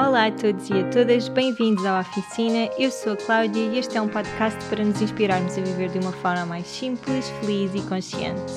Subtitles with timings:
[0.00, 2.70] Olá a todos e a todas, bem-vindos à Oficina.
[2.78, 5.98] Eu sou a Cláudia e este é um podcast para nos inspirarmos a viver de
[5.98, 8.50] uma forma mais simples, feliz e consciente.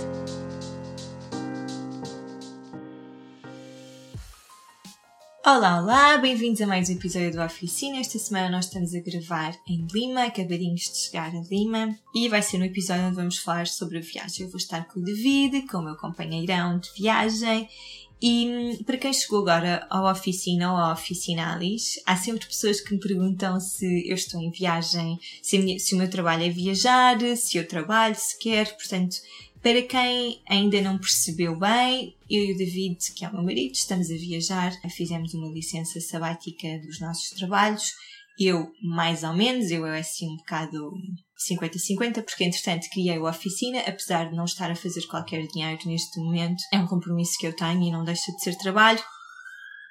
[5.46, 7.98] Olá, olá, bem-vindos a mais um episódio do Oficina.
[7.98, 12.42] Esta semana nós estamos a gravar em Lima, acabadinhos de chegar a Lima, e vai
[12.42, 14.46] ser um episódio onde vamos falar sobre a viagem.
[14.46, 17.68] Eu vou estar com o David, com o meu companheirão de viagem,
[18.26, 23.00] e para quem chegou agora à oficina ou à oficinalis, há sempre pessoas que me
[23.02, 27.58] perguntam se eu estou em viagem, se, minha, se o meu trabalho é viajar, se
[27.58, 28.78] eu trabalho sequer.
[28.78, 29.18] Portanto,
[29.62, 33.74] para quem ainda não percebeu bem, eu e o David, que é o meu marido,
[33.74, 37.92] estamos a viajar, fizemos uma licença sabática dos nossos trabalhos.
[38.40, 40.92] Eu, mais ou menos, eu é assim um bocado
[41.50, 46.20] 50-50, porque entretanto criei a oficina, apesar de não estar a fazer qualquer dinheiro neste
[46.20, 49.04] momento, é um compromisso que eu tenho e não deixa de ser trabalho,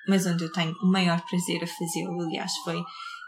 [0.08, 2.20] mas onde eu tenho o maior prazer a fazê-lo.
[2.20, 2.82] Aliás, foi.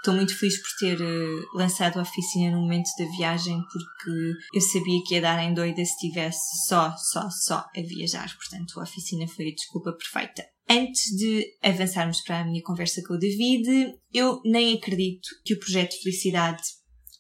[0.05, 4.61] Estou muito feliz por ter uh, lançado a oficina no momento da viagem, porque eu
[4.61, 8.31] sabia que ia dar em doida se estivesse só, só, só a viajar.
[8.37, 10.45] Portanto, a oficina foi a desculpa perfeita.
[10.69, 15.59] Antes de avançarmos para a minha conversa com o David, eu nem acredito que o
[15.59, 16.61] projeto Felicidade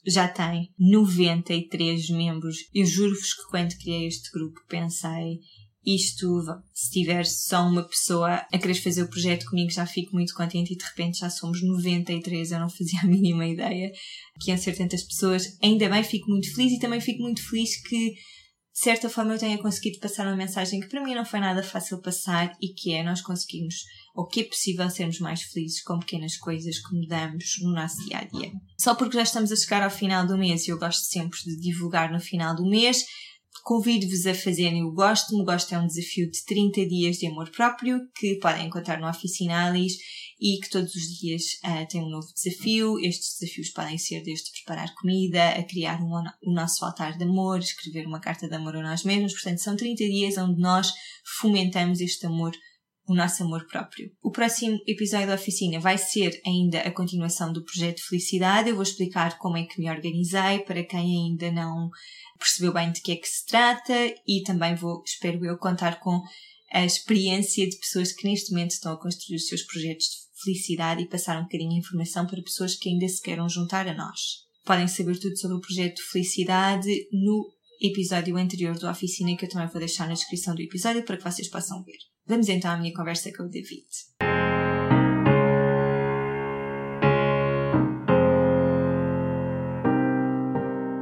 [0.06, 2.58] já tem 93 membros.
[2.74, 5.38] Eu juro-vos que quando criei este grupo pensei
[5.86, 10.34] isto, se tiver só uma pessoa a querer fazer o projeto comigo, já fico muito
[10.34, 13.92] contente e de repente já somos 93, eu não fazia a mínima ideia
[14.40, 15.58] que iam ser tantas pessoas.
[15.62, 18.14] Ainda bem, fico muito feliz e também fico muito feliz que
[18.74, 21.62] de certa forma eu tenha conseguido passar uma mensagem que para mim não foi nada
[21.62, 23.76] fácil passar e que é nós conseguimos,
[24.16, 28.18] ou que é possível sermos mais felizes com pequenas coisas que mudamos no nosso dia
[28.18, 28.50] a dia.
[28.80, 31.56] Só porque já estamos a chegar ao final do mês e eu gosto sempre de
[31.60, 33.04] divulgar no final do mês,
[33.64, 35.34] convido-vos a fazerem o Gosto.
[35.34, 39.08] O Gosto é um desafio de 30 dias de amor próprio que podem encontrar no
[39.08, 39.94] Oficinalis
[40.38, 42.98] e que todos os dias uh, tem um novo desafio.
[43.00, 46.12] Estes desafios podem ser desde preparar comida, a criar um,
[46.44, 49.32] o nosso altar de amor, escrever uma carta de amor a nós mesmos.
[49.32, 50.92] Portanto, são 30 dias onde nós
[51.40, 52.52] fomentamos este amor
[53.06, 54.10] o nosso amor próprio.
[54.22, 58.70] O próximo episódio da oficina vai ser ainda a continuação do projeto Felicidade.
[58.70, 61.90] Eu vou explicar como é que me organizei para quem ainda não
[62.38, 63.94] percebeu bem de que é que se trata
[64.26, 66.22] e também vou, espero eu, contar com
[66.72, 71.02] a experiência de pessoas que neste momento estão a construir os seus projetos de felicidade
[71.02, 74.44] e passar um bocadinho de informação para pessoas que ainda se queiram juntar a nós.
[74.64, 77.52] Podem saber tudo sobre o projeto Felicidade no
[77.86, 81.22] episódio anterior do Oficina que eu também vou deixar na descrição do episódio para que
[81.22, 81.98] vocês possam ver.
[82.26, 83.84] Vamos então à minha conversa com o David.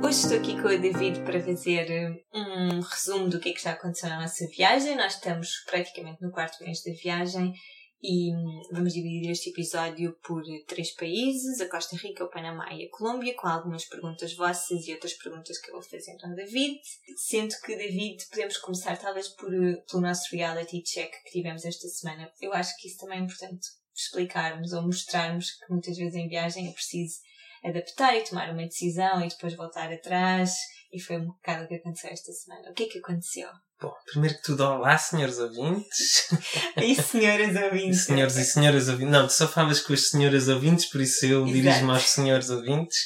[0.04, 1.86] Hoje estou aqui com o David para fazer
[2.34, 4.96] um resumo do que é que já aconteceu na nossa viagem.
[4.96, 7.52] Nós estamos praticamente no quarto mês da viagem
[8.02, 8.32] e
[8.72, 13.34] vamos dividir este episódio por três países, a Costa Rica, o Panamá e a Colômbia,
[13.34, 16.80] com algumas perguntas vossas e outras perguntas que eu vou fazer ao David.
[17.16, 22.28] Sendo que, David, podemos começar talvez por, pelo nosso reality check que tivemos esta semana.
[22.40, 26.68] Eu acho que isso também é importante explicarmos ou mostrarmos que muitas vezes em viagem
[26.68, 27.20] é preciso
[27.62, 30.52] adaptar e tomar uma decisão e depois voltar atrás.
[30.92, 32.70] E foi um bocado o que aconteceu esta semana.
[32.70, 33.48] O que é que aconteceu?
[33.80, 36.28] Bom, primeiro que tudo, olá, senhores ouvintes.
[36.76, 38.04] E senhoras ouvintes.
[38.04, 39.12] senhores e senhoras ouvintes.
[39.12, 42.98] Não, tu só falas com as senhoras ouvintes, por isso eu dirijo-me aos senhores ouvintes.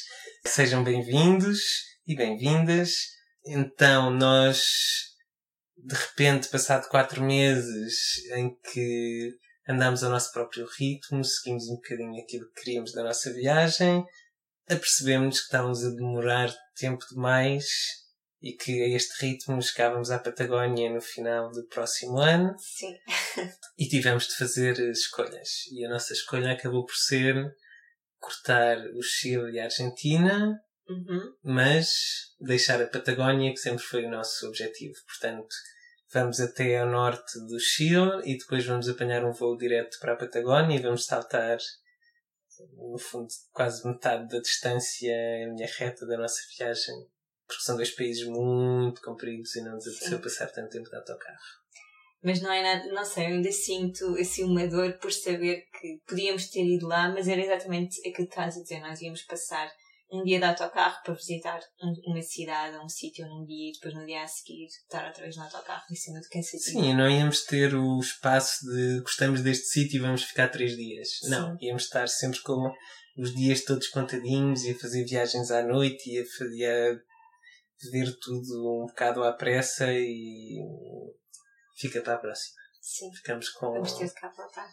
[0.45, 1.61] Sejam bem-vindos
[2.05, 2.91] e bem-vindas.
[3.45, 4.59] Então, nós,
[5.77, 9.31] de repente, passado quatro meses em que
[9.67, 14.03] andamos ao nosso próprio ritmo, seguimos um bocadinho aquilo que queríamos da nossa viagem,
[14.69, 17.65] apercebemos que estávamos a demorar tempo demais
[18.41, 22.55] e que a este ritmo chegávamos à Patagónia no final do próximo ano.
[22.59, 22.95] Sim.
[23.77, 25.65] e tivemos de fazer escolhas.
[25.71, 27.35] E a nossa escolha acabou por ser
[28.19, 31.33] cortar o Chile e a Argentina, uhum.
[31.43, 31.89] mas
[32.39, 34.95] deixar a Patagónia, que sempre foi o nosso objetivo.
[35.07, 35.47] Portanto,
[36.13, 40.17] vamos até ao norte do Chile e depois vamos apanhar um voo direto para a
[40.17, 41.57] Patagónia e vamos saltar
[42.73, 46.95] no fundo quase metade da distância em linha reta da nossa viagem
[47.47, 51.37] porque são dois países muito compridos e não nos apeteceu passar tanto tempo de autocarro.
[52.21, 56.01] Mas não é nada, não sei, eu ainda sinto assim uma dor por saber que
[56.05, 59.71] podíamos ter ido lá, mas era exatamente aquilo que estás a dizer, nós íamos passar
[60.11, 61.59] um dia de autocarro para visitar
[62.05, 65.35] uma cidade, um sítio num dia e depois no dia a seguir estar outra vez
[65.35, 66.79] no autocarro em cima de cansativo.
[66.79, 71.19] Sim, não íamos ter o espaço de gostamos deste sítio e vamos ficar três dias.
[71.19, 71.29] Sim.
[71.29, 72.71] Não, íamos estar sempre com
[73.17, 77.07] os dias todos contadinhos e a fazer viagens à noite e a,
[77.91, 80.57] ver tudo um bocado à pressa e
[81.75, 82.55] fica para a próxima.
[82.81, 83.13] Sim.
[83.13, 83.73] Ficamos com.
[83.73, 84.69] Vamos ter de cá voltar.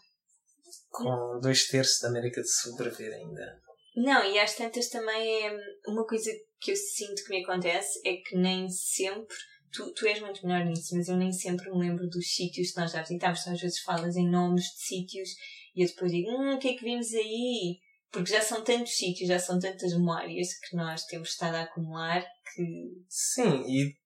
[0.91, 3.63] com dois terços da América do Sul para ver ainda.
[3.96, 5.56] Não, e às tantas também é
[5.87, 6.31] uma coisa
[6.61, 9.37] que eu sinto que me acontece é que nem sempre.
[9.73, 12.81] Tu, tu és muito melhor nisso, mas eu nem sempre me lembro dos sítios que
[12.81, 13.43] nós já visitámos.
[13.43, 15.31] Tu às vezes falas em nomes de sítios
[15.75, 17.79] e eu depois digo, hum, o que é que vimos aí?
[18.11, 22.25] Porque já são tantos sítios, já são tantas memórias que nós temos estado a acumular
[22.55, 22.64] que.
[23.08, 23.97] Sim, e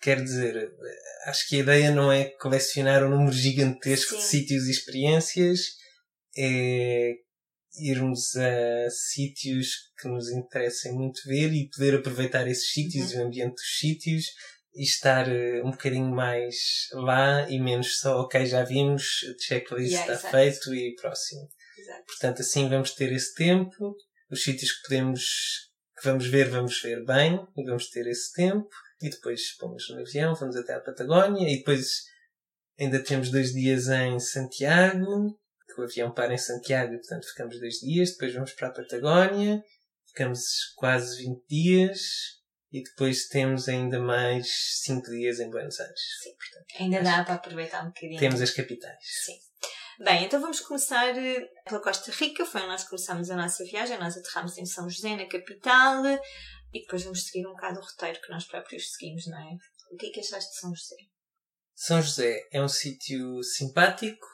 [0.00, 0.72] quer dizer,
[1.26, 4.16] acho que a ideia não é colecionar um número gigantesco Sim.
[4.18, 5.60] de sítios e experiências,
[6.36, 7.14] é
[7.78, 13.20] irmos a sítios que nos interessem muito ver e poder aproveitar esses sítios uhum.
[13.20, 14.24] e o ambiente dos sítios
[14.74, 16.56] e estar uh, um bocadinho mais
[16.92, 21.48] lá e menos só, ok, já vimos, o checklist yeah, está feito e próximo.
[21.78, 22.04] Exato.
[22.06, 23.96] Portanto, assim vamos ter esse tempo,
[24.30, 25.22] os sítios que podemos,
[25.98, 28.68] que vamos ver, vamos ver bem e vamos ter esse tempo
[29.00, 32.02] e depois pomos no avião, vamos até à Patagónia e depois
[32.78, 35.38] ainda temos dois dias em Santiago
[35.80, 38.12] o avião para em Santiago e, portanto, ficamos dois dias.
[38.12, 39.62] Depois vamos para a Patagónia,
[40.08, 40.42] ficamos
[40.76, 42.00] quase 20 dias.
[42.72, 44.48] E depois temos ainda mais
[44.82, 46.00] 5 dias em Buenos Aires.
[46.22, 48.18] Sim, portanto, ainda dá para aproveitar um bocadinho.
[48.18, 48.98] Temos as capitais.
[49.24, 49.38] Sim.
[50.04, 52.44] Bem, então vamos começar eh, pela Costa Rica.
[52.44, 53.98] Foi onde nós começámos a nossa viagem.
[53.98, 56.04] Nós aterramos em São José, na capital.
[56.74, 59.56] E depois vamos seguir um bocado o roteiro que nós próprios seguimos, não é?
[59.90, 60.96] O que é que achaste de São José?
[61.74, 64.26] São José é um sítio simpático,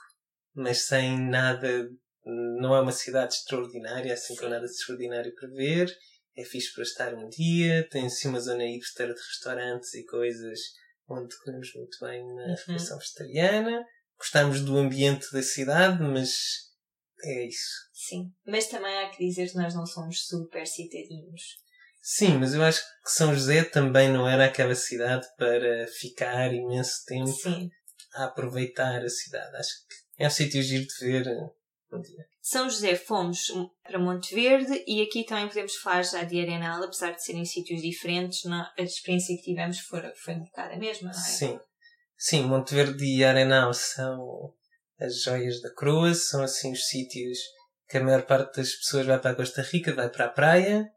[0.55, 1.89] mas sem nada.
[2.25, 5.93] Não é uma cidade extraordinária, assim com nada de extraordinário para ver.
[6.37, 10.59] É fixe para estar um dia, tem assim uma zona hipster de restaurantes e coisas
[11.09, 12.51] onde comemos muito bem na uhum.
[12.51, 13.85] refeição vegetariana.
[14.17, 16.33] Gostamos do ambiente da cidade, mas
[17.25, 17.91] é isso.
[17.93, 21.43] Sim, mas também há que dizer que nós não somos super citadinos.
[22.01, 27.05] Sim, mas eu acho que São José também não era aquela cidade para ficar imenso
[27.07, 27.71] tempo Sim.
[28.15, 29.57] a aproveitar a cidade.
[29.57, 31.25] Acho que é um sítio giro de ver
[32.01, 32.27] dia.
[32.41, 33.41] São José fomos
[33.83, 37.83] para Monte Verde e aqui também podemos falar já de Arenal, apesar de serem sítios
[37.83, 41.23] diferentes, a experiência que tivemos foi, foi um bocado a mesma, não é?
[41.23, 41.61] Sim.
[42.17, 44.55] Sim, Monte Verde e Arenal são
[45.01, 47.39] as joias da coroa, são assim os sítios
[47.89, 50.89] que a maior parte das pessoas vai para a Costa Rica, vai para a praia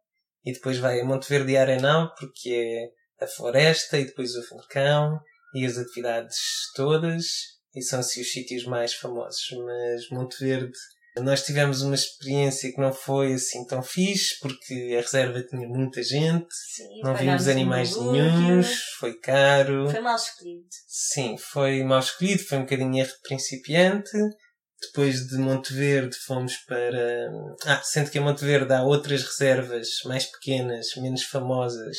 [0.46, 4.48] e depois vai a Monte Verde e Arenal porque é a floresta e depois o
[4.48, 5.20] vulcão
[5.54, 6.38] e as atividades
[6.76, 9.46] todas e são assim os sítios mais famosos.
[9.66, 10.78] Mas Monte Verde,
[11.18, 16.02] nós tivemos uma experiência que não foi assim tão fixe, porque a reserva tinha muita
[16.04, 19.90] gente, Sim, não vimos animais nenhums, foi caro.
[19.90, 20.68] Foi mal escolhido.
[20.88, 24.18] Sim, foi mal escolhido, foi um bocadinho erro de principiante.
[24.82, 27.32] Depois de Monte Verde fomos para.
[27.66, 31.98] Ah, sendo que em Monte Verde há outras reservas mais pequenas, menos famosas,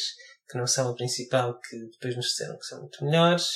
[0.49, 3.47] que não são a principal, que depois nos disseram que são muito melhores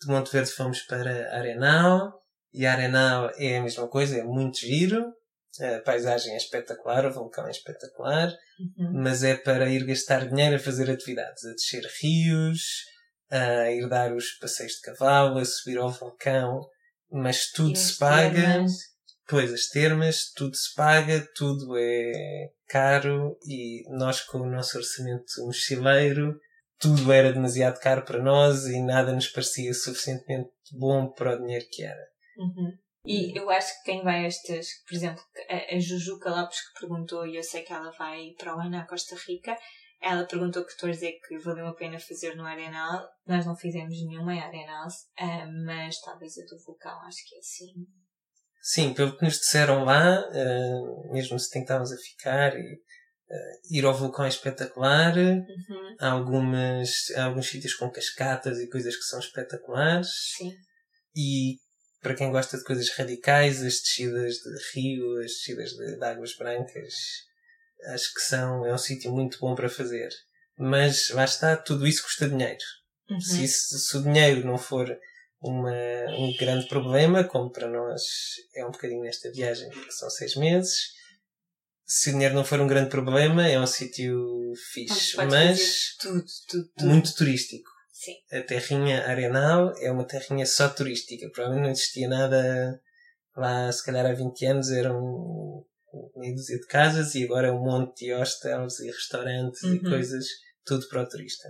[0.00, 2.12] de Monte Verde fomos para Arenal
[2.52, 5.12] e Arenal é a mesma coisa, é muito giro.
[5.60, 8.28] A paisagem é espetacular, o vulcão é espetacular,
[8.78, 9.02] uhum.
[9.02, 12.60] mas é para ir gastar dinheiro a fazer atividades, a descer rios,
[13.30, 16.60] a ir dar os passeios de cavalo, a subir ao vulcão,
[17.10, 18.42] mas tudo se paga.
[18.42, 18.72] Termas.
[19.28, 25.24] Pois, as termas, tudo se paga, tudo é caro e nós com o nosso orçamento
[25.44, 26.38] mochileiro
[26.78, 31.64] tudo era demasiado caro para nós e nada nos parecia suficientemente bom para o dinheiro
[31.70, 32.06] que era.
[32.38, 32.72] Uhum.
[33.04, 36.80] E eu acho que quem vai a estas, por exemplo, a, a Jujuca Lopes que
[36.80, 39.56] perguntou, e eu sei que ela vai para o ano à Costa Rica,
[40.00, 43.08] ela perguntou que estou a dizer que valeu a pena fazer no Arenal.
[43.26, 47.38] Nós não fizemos nenhuma em Arenal, uh, mas talvez a do vulcão, acho que é
[47.38, 47.86] assim.
[48.60, 52.80] Sim, pelo que nos disseram lá, uh, mesmo se tentávamos a ficar e
[53.70, 55.16] ir ao vulcão é espetacular.
[55.16, 55.96] Uhum.
[55.98, 60.08] Há, algumas, há alguns sítios com cascatas e coisas que são espetaculares.
[60.36, 60.54] Sim.
[61.14, 61.58] E
[62.00, 66.36] para quem gosta de coisas radicais, as descidas de rio, as descidas de, de águas
[66.36, 66.94] brancas,
[67.88, 70.10] acho que são, é um sítio muito bom para fazer.
[70.58, 72.64] Mas lá está, tudo isso custa dinheiro.
[73.10, 73.20] Uhum.
[73.20, 74.96] Se, isso, se o dinheiro não for
[75.40, 75.72] uma,
[76.18, 78.02] um grande problema, como para nós
[78.54, 80.76] é um bocadinho nesta viagem, que são seis meses,
[81.86, 86.68] se o dinheiro não for um grande problema, é um sítio fixe, mas tudo, tudo,
[86.76, 86.88] tudo.
[86.88, 87.70] muito turístico.
[87.92, 88.14] Sim.
[88.32, 91.30] A terrinha Arenal é uma terrinha só turística.
[91.30, 92.80] Provavelmente não existia nada
[93.36, 95.64] lá, se calhar há 20 anos eram
[96.16, 99.74] meia dúzia de casas e agora é um monte de hostels e restaurantes uhum.
[99.74, 100.26] e coisas,
[100.64, 101.48] tudo para o turista.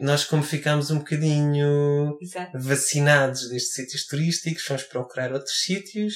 [0.00, 2.58] Nós, como ficámos um bocadinho Exato.
[2.58, 6.14] vacinados destes sítios turísticos, fomos procurar outros sítios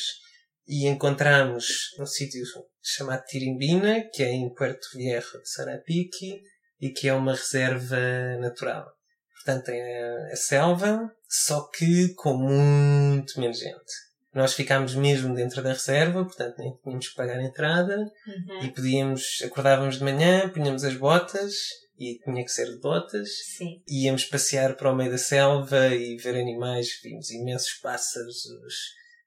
[0.67, 1.67] e encontramos
[2.01, 2.43] um sítio
[2.85, 6.41] chamado Tirimbina, que é em Puerto Viejo de Sarapique
[6.81, 7.97] e que é uma reserva
[8.41, 8.87] natural.
[9.35, 13.93] Portanto, tem a, a selva, só que com muito menos gente.
[14.35, 18.65] nós ficámos mesmo dentro da reserva, portanto nem tínhamos que pagar a entrada Uhum.
[18.65, 21.55] e podíamos, acordávamos de manhã, punhamos as botas
[21.99, 23.29] e tinha que ser de botas.
[23.57, 23.81] Sim.
[23.89, 28.75] Íamos passear para o meio da selva e ver animais, vimos imensos pássaros, os,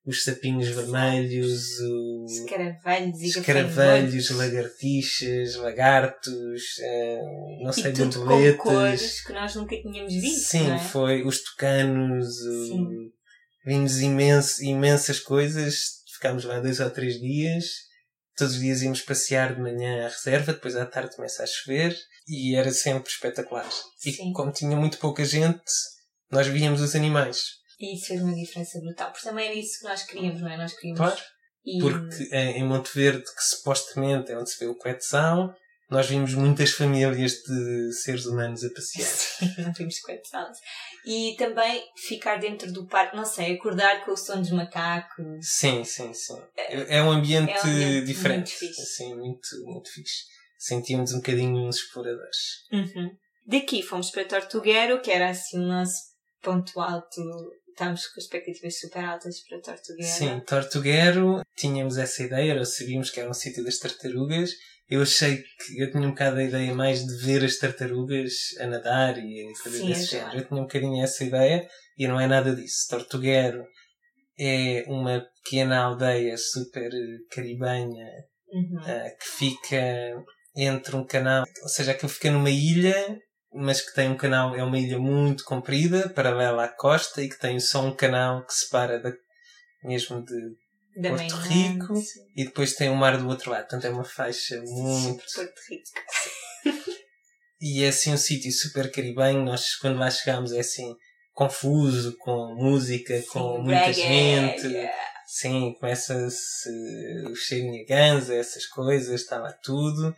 [0.07, 7.21] os sapinhos vermelhos, o, Escaravelhos escaravelhos, lagartixas, lagartos, eh,
[7.61, 8.57] não sei, E com borboletas.
[8.61, 10.79] cores que nós nunca tínhamos visto, Sim, é?
[10.79, 13.11] foi os tucanos, o-
[13.65, 17.65] vimos imenso, imensas coisas, ficámos lá dois ou três dias,
[18.37, 21.95] todos os dias íamos passear de manhã à reserva, depois à tarde começa a chover
[22.27, 23.69] e era sempre espetacular.
[23.97, 24.29] Sim.
[24.29, 25.61] E como tinha muito pouca gente,
[26.31, 27.56] nós víamos os animais.
[27.79, 29.11] E isso fez uma diferença brutal.
[29.11, 30.57] Porque também era isso que nós queríamos, não é?
[30.57, 30.99] Nós queríamos.
[30.99, 31.21] Claro.
[31.65, 31.79] E...
[31.79, 35.53] Porque em em Monte Verde, que supostamente é onde se vê o Coetzal,
[35.89, 39.07] nós vimos muitas famílias de seres humanos a passear.
[39.07, 40.59] Sim, não vimos coitados.
[41.05, 45.25] E também ficar dentro do parque, não sei, acordar com o som dos macacos.
[45.41, 46.37] Sim, sim, sim.
[46.57, 48.37] É um ambiente, É um ambiente diferente.
[48.37, 48.81] muito fixe.
[48.81, 50.25] Assim, muito, muito fixe.
[50.57, 52.37] Sentíamos um bocadinho uns exploradores.
[52.71, 53.09] Uhum.
[53.45, 56.01] Daqui fomos para Tortuguero, que era assim o nosso
[56.41, 57.21] ponto alto.
[57.77, 60.07] Estávamos com expectativas super altas para Tortuguero.
[60.17, 64.49] Sim, Tortuguero, tínhamos essa ideia, ou sabíamos que era um sítio das tartarugas.
[64.89, 68.65] Eu achei que eu tinha um bocado a ideia mais de ver as tartarugas a
[68.65, 70.31] nadar e a fazer Sim, desse exato.
[70.31, 70.37] género.
[70.39, 72.87] Eu tinha um bocadinho essa ideia e não é nada disso.
[72.89, 73.63] Tortuguero
[74.39, 78.07] é uma pequena aldeia super eh, caribenha
[78.49, 78.79] Uhum.
[78.87, 80.23] eh, que fica
[80.55, 83.19] entre um canal, ou seja, aquilo fica numa ilha,
[83.53, 87.39] mas que tem um canal, é uma ilha muito comprida, paralela à costa, e que
[87.39, 89.11] tem só um canal que separa da,
[89.83, 90.67] mesmo de.
[90.99, 91.95] Da Porto mainland, Rico.
[91.95, 92.19] sim.
[92.35, 95.23] E depois tem o mar do outro lado, portanto é uma faixa muito.
[95.33, 96.97] Porto Rico.
[97.59, 100.95] E é assim um sítio super caribenho, nós quando lá chegámos é assim
[101.33, 104.67] confuso, com música, com Sim, muita reggae, gente.
[104.67, 104.93] yeah.
[105.27, 106.69] Sim, começa-se
[107.29, 110.15] o cheirinho a ganza, essas coisas, está lá tudo.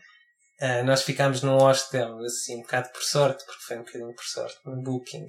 [0.61, 4.25] Ah, nós ficámos num hostel, assim, um bocado por sorte, porque foi um bocadinho por
[4.25, 5.25] sorte, um booking,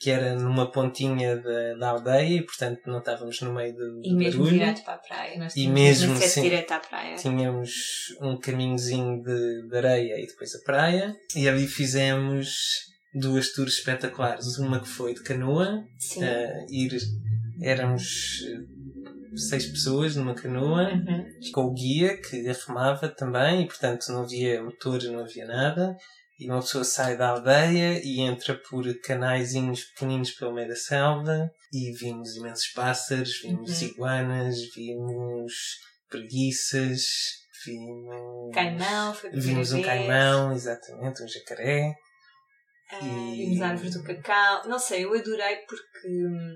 [0.00, 4.12] que era numa pontinha da, da aldeia e, portanto, não estávamos no meio do, E
[4.12, 4.58] mesmo barulho.
[4.58, 5.38] direto para a praia.
[5.38, 6.42] Nós E mesmo, acesso sim.
[6.42, 7.14] direto à praia.
[7.14, 7.70] Tínhamos
[8.20, 11.14] um caminhozinho de, de areia e depois a praia.
[11.36, 12.48] E ali fizemos
[13.14, 14.58] duas tours espetaculares.
[14.58, 16.24] Uma que foi de canoa, Sim.
[16.24, 16.98] ah, ir,
[17.62, 18.40] éramos
[19.36, 21.26] seis pessoas numa canoa Uhum.
[21.52, 25.96] com o guia que remava também e portanto não havia motores, não havia nada
[26.38, 31.50] e uma pessoa sai da aldeia e entra por canaizinhos pequeninos pelo meio da selva
[31.72, 33.88] e vimos imensos pássaros, vimos Uhum.
[33.88, 35.52] iguanas, vimos
[36.10, 37.02] preguiças,
[37.64, 38.54] vimos...
[38.54, 41.94] Caimão, foi Vimos um caimão, exatamente, um jacaré.
[43.00, 44.68] E- Vimos a árvore do cacau.
[44.68, 46.08] Não sei, eu adorei porque.
[46.08, 46.54] hum,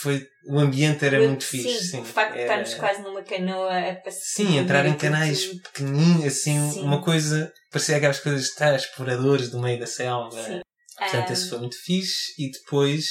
[0.00, 2.00] Foi, o ambiente era eu- muito fixe, sim.
[2.00, 4.48] O facto de Era- estarmos quase numa canoa a passear.
[4.48, 6.82] Sim, entrar em canais pequenininhos, assim, Sim.
[6.82, 10.42] uma coisa, parecia aquelas coisas de estar exploradores do meio da selva.
[10.42, 10.60] Sim.
[10.98, 12.32] Portanto, Ah, esse foi muito fixe.
[12.38, 13.04] E depois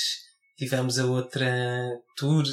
[0.57, 1.47] tivemos a outra
[2.17, 2.43] tour,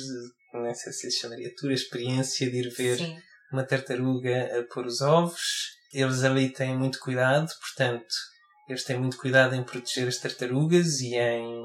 [0.52, 3.17] não sei se lhe chamaria tour, a experiência de ir ver Sim.
[3.52, 5.41] uma tartaruga a pôr os ovos.
[5.93, 8.07] Eles ali têm muito cuidado, portanto,
[8.73, 11.62] eles têm muito cuidado em proteger as tartarugas e em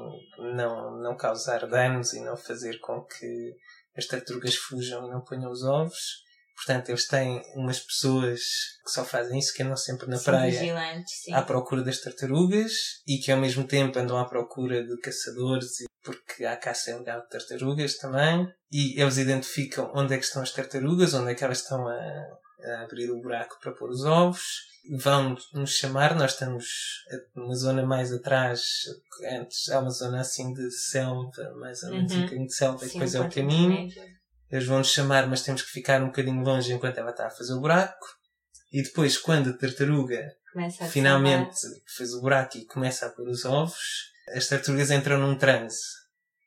[0.54, 3.54] não, não causar danos e não fazer com que
[3.96, 6.26] as tartarugas fujam e não ponham os ovos.
[6.54, 8.40] Portanto, eles têm umas pessoas
[8.84, 10.52] que só fazem isso, que andam sempre na São praia
[11.06, 11.32] sim.
[11.32, 12.72] à procura das tartarugas
[13.06, 15.68] e que ao mesmo tempo andam à procura de caçadores
[16.02, 20.52] porque há caça ilegal de tartarugas também e eles identificam onde é que estão as
[20.52, 24.42] tartarugas, onde é que elas estão a, a abrir o buraco para pôr os ovos
[24.96, 26.66] vão nos chamar, nós estamos
[27.34, 28.62] numa zona mais atrás
[29.30, 32.18] antes há uma zona assim de selva mais ou menos Uhum.
[32.18, 33.88] um bocadinho de selva e Sim, depois é o caminho
[34.50, 37.30] eles vão nos chamar, mas temos que ficar um bocadinho longe enquanto ela está a
[37.30, 38.06] fazer o buraco.
[38.72, 40.26] E depois, quando a tartaruga
[40.80, 41.54] a finalmente
[41.96, 45.78] fez o buraco e começa a pôr os ovos, as tartarugas entram num transe.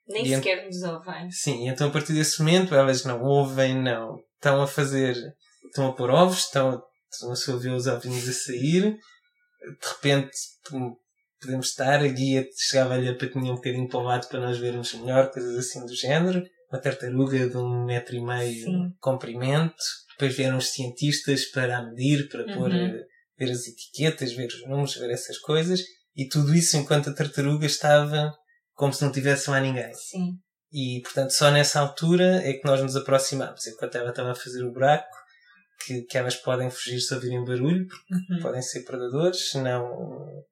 [0.07, 1.29] Nem e sequer nos ouvem.
[1.31, 4.17] Sim, então a partir desse momento elas não ouvem, não.
[4.35, 5.15] Estão a fazer,
[5.65, 6.81] estão a pôr ovos, estão,
[7.11, 8.97] estão a ver os ovinhos a sair.
[9.61, 10.31] De repente
[11.39, 14.93] podemos estar, a guia chegava-lhe a patinha um bocadinho para o lado para nós vermos
[14.93, 16.43] melhor, coisas assim do género.
[16.71, 18.89] Uma tartaruga de um metro e meio Sim.
[18.99, 19.75] comprimento.
[20.11, 22.53] Depois vieram os cientistas para medir, para Uhum.
[22.53, 23.03] pôr, eh,
[23.37, 25.81] ver as etiquetas, ver os números, ver essas coisas.
[26.15, 28.31] E tudo isso enquanto a tartaruga estava
[28.73, 29.93] como se não tivesse lá ninguém.
[29.93, 30.33] Sim.
[30.71, 33.67] E, portanto, só nessa altura é que nós nos aproximámos.
[33.67, 35.09] Enquanto ela estava a fazer o buraco,
[35.85, 38.39] que, que elas podem fugir se ouvirem barulho, porque Uhum.
[38.41, 40.43] podem ser predadores, senão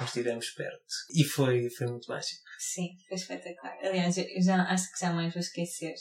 [0.00, 0.84] nos tiramos perto.
[1.14, 2.40] E foi, foi muito mágico.
[2.58, 3.76] Sim, foi espetacular.
[3.82, 5.94] Aliás, eu já acho que jamais vou esquecer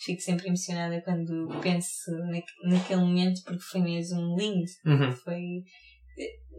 [0.00, 2.40] fico sempre emocionada quando penso na,
[2.76, 4.70] naquele momento porque foi mesmo lindo.
[4.86, 5.12] Uhum.
[5.16, 5.42] Foi.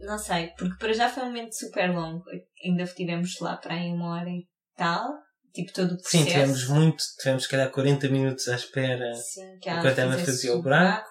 [0.02, 2.24] Não sei, porque para já foi um momento super longo.
[2.64, 4.46] Ainda tivemos lá para aí uma hora e
[4.76, 5.08] tal.
[5.52, 6.24] Tipo, todo o processo.
[6.24, 10.54] Sim, tivemos muito, tivemos se calhar 40 minutos à espera Sim, que enquanto ela fazia
[10.54, 11.08] o buraco.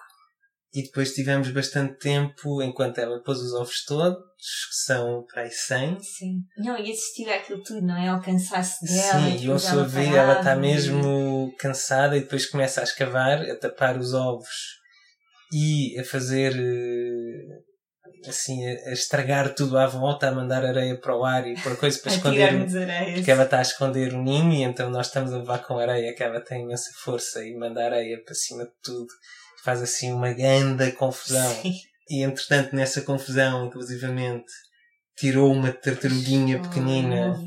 [0.72, 4.22] E depois tivemos bastante tempo enquanto ela pôs os ovos todos,
[4.68, 5.98] que são para aí 100.
[6.00, 6.44] Sim.
[6.58, 8.08] Não, e assistir àquilo tudo, não é?
[8.08, 9.30] Ao cansaço dela.
[9.30, 13.42] Sim, e eu sou a ver, ela está mesmo cansada e depois começa a escavar,
[13.50, 14.78] a tapar os ovos
[15.52, 21.24] e a fazer eh, assim, a, estragar tudo à volta, a mandar areia para o
[21.24, 23.14] ar e por coisa para esconder.
[23.14, 26.14] Porque ela está a esconder o ninho e então nós estamos a levar com areia,
[26.14, 29.08] que ela tem imensa força e manda areia para cima de tudo
[29.64, 31.54] faz assim uma grande confusão.
[31.62, 31.72] Sim.
[32.08, 34.52] E entretanto, nessa confusão, inclusivamente,
[35.16, 37.38] tirou uma tartaruguinha oh, pequenina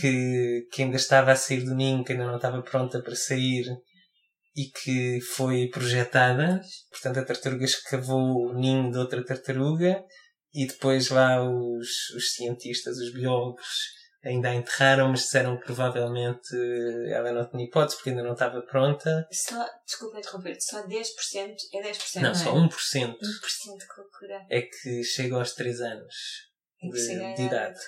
[0.00, 3.66] que, que ainda estava a sair do ninho, que ainda não estava pronta para sair
[4.56, 6.60] e que foi projetada.
[6.90, 10.02] Portanto, a tartaruga escavou o ninho de outra tartaruga
[10.54, 13.66] e depois lá os, os cientistas, os biólogos,
[14.24, 16.54] ainda a enterraram, mas disseram que provavelmente
[17.12, 19.26] ela não tinha hipótese porque ainda não estava pronta.
[19.32, 22.14] Só, desculpa interromper, só 10% é 10%?
[22.16, 22.52] Não, não só é?
[22.52, 22.68] 1%.
[22.68, 24.46] 1% de loucura.
[24.50, 26.14] É que chega aos 3 anos
[26.82, 27.78] de, de idade.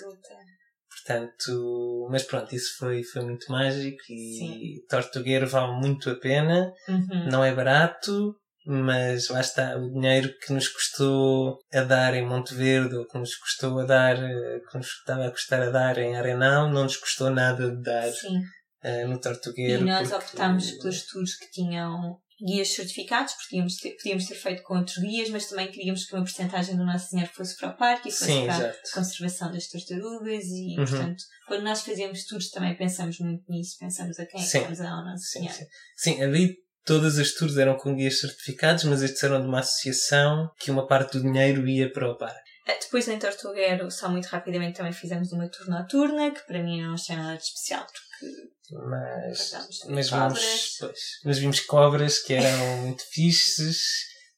[1.05, 4.87] Portanto, mas pronto, isso foi, foi muito mágico e Sim.
[4.89, 6.73] Tortugueiro vale muito a pena.
[6.89, 7.29] Uhum.
[7.31, 12.55] Não é barato, mas lá está, o dinheiro que nos custou a dar em Monte
[12.55, 15.99] Verde, ou que nos custou a dar, eh, que nos estava a custar a dar
[15.99, 19.83] em Arenal, não nos custou nada de dar uh, no Tortugueiro.
[19.83, 20.25] E nós porque...
[20.25, 24.99] optámos pelos tours que tinham guias certificados, porque podíamos ter, podíamos ter feito com outros
[24.99, 28.13] guias, mas também queríamos que uma porcentagem do nosso dinheiro fosse para o parque e
[28.13, 28.79] fosse Sim, para exato.
[28.79, 30.85] a conservação das tartarugas e, uhum.
[30.85, 34.79] portanto, quando nós fazemos tours também pensamos muito nisso, pensamos a quem é que vamos
[34.79, 35.59] dar ao nosso sim, dinheiro.
[35.59, 35.67] Sim.
[35.97, 40.51] sim, ali todas as tours eram com guias certificados, mas estes eram de uma associação
[40.59, 42.51] que uma parte do dinheiro ia para o parque.
[42.67, 46.83] Eh, depois em Tortuguero, só muito rapidamente, também fizemos uma tour noturna, que para mim
[46.83, 48.53] não achei nada de especial, porque.
[48.75, 49.53] Mas,
[49.89, 53.83] mas, vimos, pois, mas vimos cobras que eram muito fixes,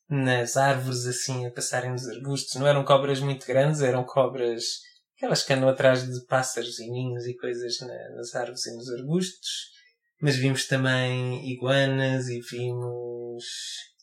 [0.08, 2.54] nas árvores assim, a passarem nos arbustos.
[2.58, 4.64] Não eram cobras muito grandes, eram cobras
[5.16, 8.90] aquelas que andam atrás de pássaros e ninhos e coisas na, nas árvores e nos
[8.90, 9.73] arbustos
[10.24, 13.44] mas vimos também iguanas e vimos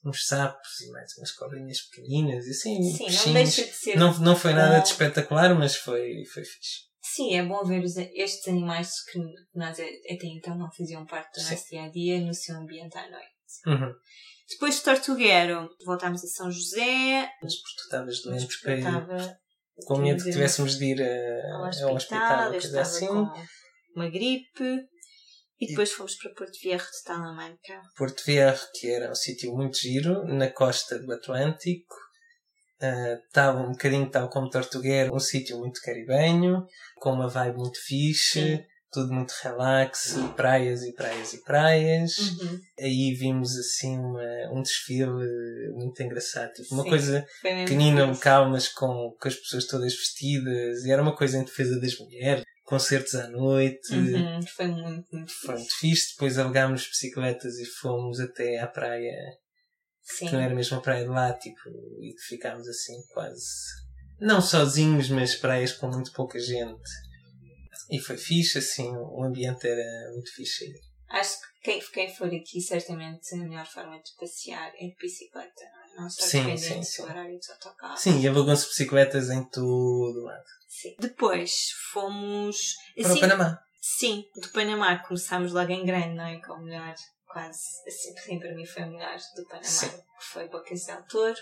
[0.06, 2.84] uns sapos e mais umas cobrinhas pequeninas e assim.
[2.84, 3.98] Sim, não deixa de ser.
[3.98, 6.92] Não, não foi nada de espetacular, mas foi, foi fixe.
[7.02, 9.20] Sim, é bom ver estes animais que
[9.56, 13.10] nós até então não faziam parte do nosso dia a dia no seu ambiente à
[13.10, 13.26] noite.
[13.66, 13.92] Uhum.
[14.48, 17.32] Depois de Tortuguero, voltámos a São José.
[17.42, 19.38] Mas porque tu estavas doente para ir.
[19.88, 23.08] Com medo que tivéssemos de ir a, ao hospital, ao hospital coisa assim.
[23.08, 23.34] Com
[23.96, 24.92] uma gripe.
[25.62, 27.82] E depois fomos para Porto Viejo de Talamanca.
[27.96, 31.96] Porto Viejo, que era um sítio muito giro, na costa do Atlântico.
[33.28, 37.78] Estava uh, um bocadinho tal como Tortuguero, um sítio muito caribenho, com uma vibe muito
[37.80, 38.64] fixe, Sim.
[38.92, 42.18] tudo muito relax, praias e praias e praias.
[42.18, 42.60] Uhum.
[42.80, 49.16] Aí vimos assim uma, um desfile muito engraçado, tipo, uma Sim, coisa pequenina, calmas, com,
[49.22, 53.28] com as pessoas todas vestidas, e era uma coisa em defesa das mulheres concertos à
[53.28, 53.94] noite.
[53.94, 56.14] Uhum, foi muito, muito Foi muito fixe.
[56.14, 59.14] Depois alugámos bicicletas e fomos até à praia.
[60.02, 60.28] Sim.
[60.28, 61.60] Que não era mesmo a praia de lá, tipo,
[62.02, 63.46] e ficámos assim quase.
[64.22, 66.90] Não sozinhos, mas praias com muito pouca gente.
[67.90, 70.66] E foi fixe, assim, o ambiente era muito fixe.
[71.10, 75.64] Acho que quem, quem for aqui, certamente a melhor forma de passear é de bicicleta,
[75.74, 76.02] não é?
[76.04, 77.02] Não só sim, sim, sim.
[77.02, 77.98] do horário de autocarro.
[77.98, 80.61] Sim, e alugam-se bicicletas em todo lado.
[80.72, 80.96] Sim.
[80.98, 81.52] Depois
[81.92, 82.76] fomos.
[82.96, 83.60] Para assim, o Panamá.
[83.82, 86.40] Sim, do Panamá começámos logo em grande, não é?
[86.40, 86.96] Com o melhor,
[87.28, 87.60] quase.
[87.86, 89.90] Assim, sim, para mim foi o melhor do Panamá, sim.
[89.90, 91.40] que foi Bocas del Toro.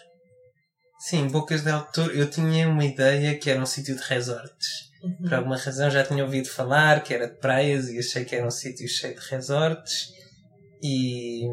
[0.97, 4.89] Sim, Bocas del Toro, eu tinha uma ideia que era um sítio de resorts.
[5.03, 5.17] Uhum.
[5.21, 8.45] Por alguma razão já tinha ouvido falar que era de praias e achei que era
[8.45, 10.11] um sítio cheio de resorts
[10.81, 11.43] e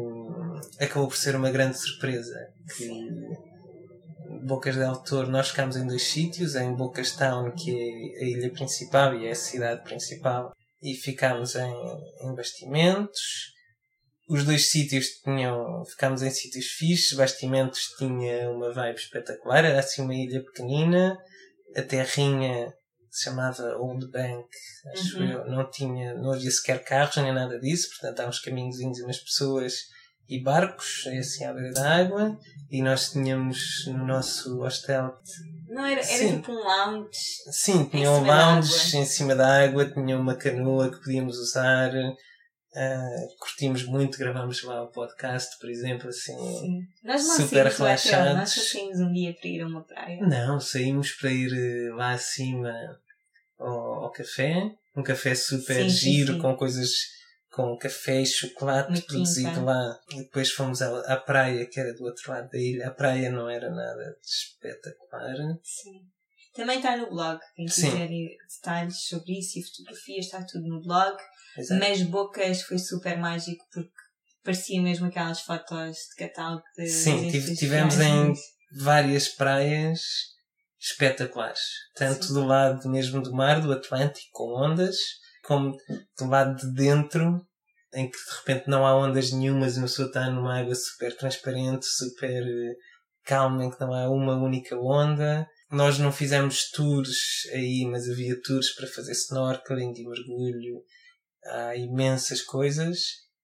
[0.79, 2.35] acabou por ser uma grande surpresa.
[2.75, 2.89] Que
[4.43, 8.51] Bocas del Toro, nós ficámos em dois sítios, em Bocas Town, que é a ilha
[8.51, 11.73] principal e é a cidade principal, e ficámos em,
[12.21, 13.53] em Bastimentos.
[14.29, 20.01] Os dois sítios tinham, ficámos em sítios fixes, Bastimentos tinha uma vibe espetacular, era assim
[20.01, 21.17] uma ilha pequenina,
[21.75, 22.73] a terrinha
[23.09, 24.47] se chamava Old Bank,
[24.91, 25.31] acho uhum.
[25.31, 29.03] eu, não tinha, não havia sequer carros nem nada disso, portanto há uns caminhozinhos e
[29.03, 29.73] umas pessoas
[30.29, 32.37] e barcos, é assim à beira da água,
[32.69, 35.17] e nós tínhamos no nosso hostel.
[35.69, 37.09] Não, era, era tipo um lounge.
[37.51, 41.91] Sim, tinha um lounge em cima da água, tinha uma canoa que podíamos usar.
[41.93, 46.79] Uh, curtimos muito, gravamos lá o podcast, por exemplo, assim, Sim.
[47.03, 48.35] Nós não super relaxados.
[48.35, 50.21] Nós só saímos um dia para ir a uma praia.
[50.21, 52.71] Não, saímos para ir eh, lá acima
[53.57, 56.39] ao, ao café, um café super Sim, sim, giro, sim.
[56.39, 56.91] com coisas,
[57.57, 59.99] com café e chocolate produzido lá.
[60.11, 62.87] E depois fomos à, à praia, que era do outro lado da ilha.
[62.87, 65.35] A praia não era nada espetacular.
[65.63, 66.01] Sim.
[66.55, 67.39] Também está no blog.
[67.55, 71.17] Quem quiser detalhes sobre isso e fotografias, está tudo no blog.
[71.57, 71.79] Exato.
[71.79, 73.91] Mas Bocas foi super mágico porque
[74.43, 78.39] parecia mesmo aquelas fotos de catálogo de Sim, tive- tivemos em viagens.
[78.81, 79.99] várias praias
[80.79, 81.59] espetaculares.
[81.95, 82.33] Tanto Sim.
[82.33, 84.95] do lado mesmo do mar, do Atlântico, com ondas,
[85.47, 85.73] como
[86.19, 87.41] do lado de dentro,
[87.93, 91.15] em que de repente não há ondas nenhumas e uma pessoa está numa água super
[91.15, 92.75] transparente, super eh,
[93.23, 95.47] calma, em que não há uma única onda.
[95.71, 100.83] Nós não fizemos tours aí, mas havia tours para fazer snorkeling e mergulho.
[101.45, 102.99] Há imensas coisas.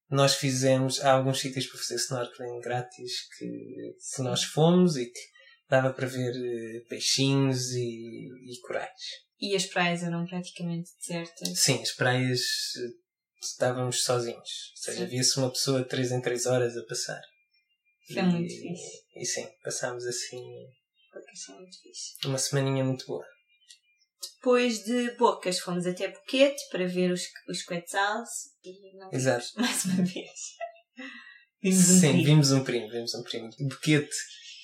[0.10, 4.24] Nós fizemos, há alguns sítios para fazer snorkeling grátis que, Sim.
[4.24, 5.33] nós fomos e que
[5.74, 8.92] dava para ver eh, peixinhos e, e corais.
[9.42, 11.60] E as praias eram praticamente desertas.
[11.60, 12.42] Sim, as praias
[12.78, 12.90] eh,
[13.42, 14.38] estávamos sozinhos.
[14.78, 17.22] Ou seja, havia-se uma pessoa de 3 em 3 horas a passar.
[18.08, 19.04] Foi muito fixe.
[19.16, 20.44] E sim, passámos assim
[21.12, 22.28] Bocas são muito fixe.
[22.28, 23.26] uma semaninha muito boa.
[24.36, 28.30] Depois de Bocas fomos até Boquete para ver os, os Quetzals
[28.64, 29.48] e não Exato.
[29.58, 30.40] mais uma vez.
[31.64, 32.26] Vimos um sim, perigo.
[32.26, 33.50] vimos um primo, vimos um primo.
[33.62, 34.16] Boquete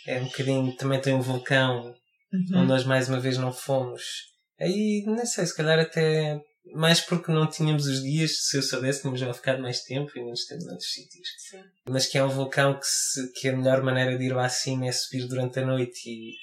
[0.10, 1.94] é um bocadinho, também tem um vulcão
[2.32, 2.60] Uhum.
[2.60, 4.04] onde nós mais uma vez não fomos.
[4.60, 6.40] Aí, não sei, se calhar até
[6.76, 10.20] mais porque não tínhamos os dias, se eu soubesse, tínhamos já ficado mais tempo e
[10.20, 11.28] não temos noutros sítios.
[11.50, 11.64] Sim.
[11.90, 14.86] Mas que é um vulcão que, se, que a melhor maneira de ir lá acima
[14.88, 16.34] é subir durante a noite e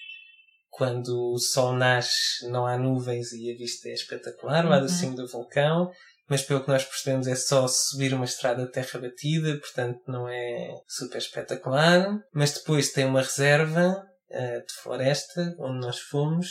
[0.71, 4.89] quando o sol nasce não há nuvens e a vista é espetacular lá do Uhum.
[4.89, 5.91] cimo do vulcão.
[6.29, 10.29] Mas pelo que nós percebemos é só subir uma estrada de terra batida, portanto não
[10.29, 12.19] é super espetacular.
[12.35, 16.49] Mas depois tem uma reserva eh, de floresta onde nós fomos,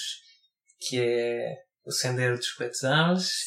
[0.80, 2.54] que é o Sendero dos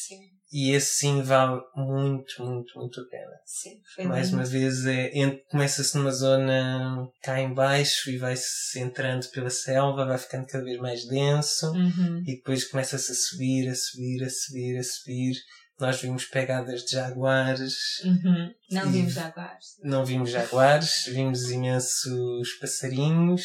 [0.07, 0.19] Sim,
[0.51, 3.31] e esse sim vale muito, muito, muito a pena.
[3.45, 3.71] sim.
[3.95, 4.37] Foi Mais lindo.
[4.37, 5.11] uma vez, é,
[5.51, 10.79] começa-se numa zona cá em baixo e vai-se entrando pela selva, vai ficando cada vez
[10.79, 12.23] mais denso Uhum.
[12.25, 15.35] e depois começa-se a subir, a subir, a subir, a subir.
[15.79, 18.51] Nós vimos pegadas de jaguares, Uhum.
[18.71, 19.65] Não vimos jaguares.
[19.83, 23.43] não vimos jaguares, vimos imensos passarinhos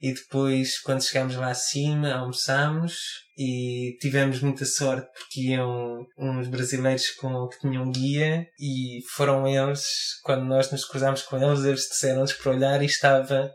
[0.00, 2.94] e depois, quando chegámos lá acima, almoçámos
[3.38, 9.84] e tivemos muita sorte porque iam uns brasileiros com, que tinham guia e foram eles,
[10.22, 13.50] quando nós nos cruzámos com eles, eles disseram-nos para olhar e estava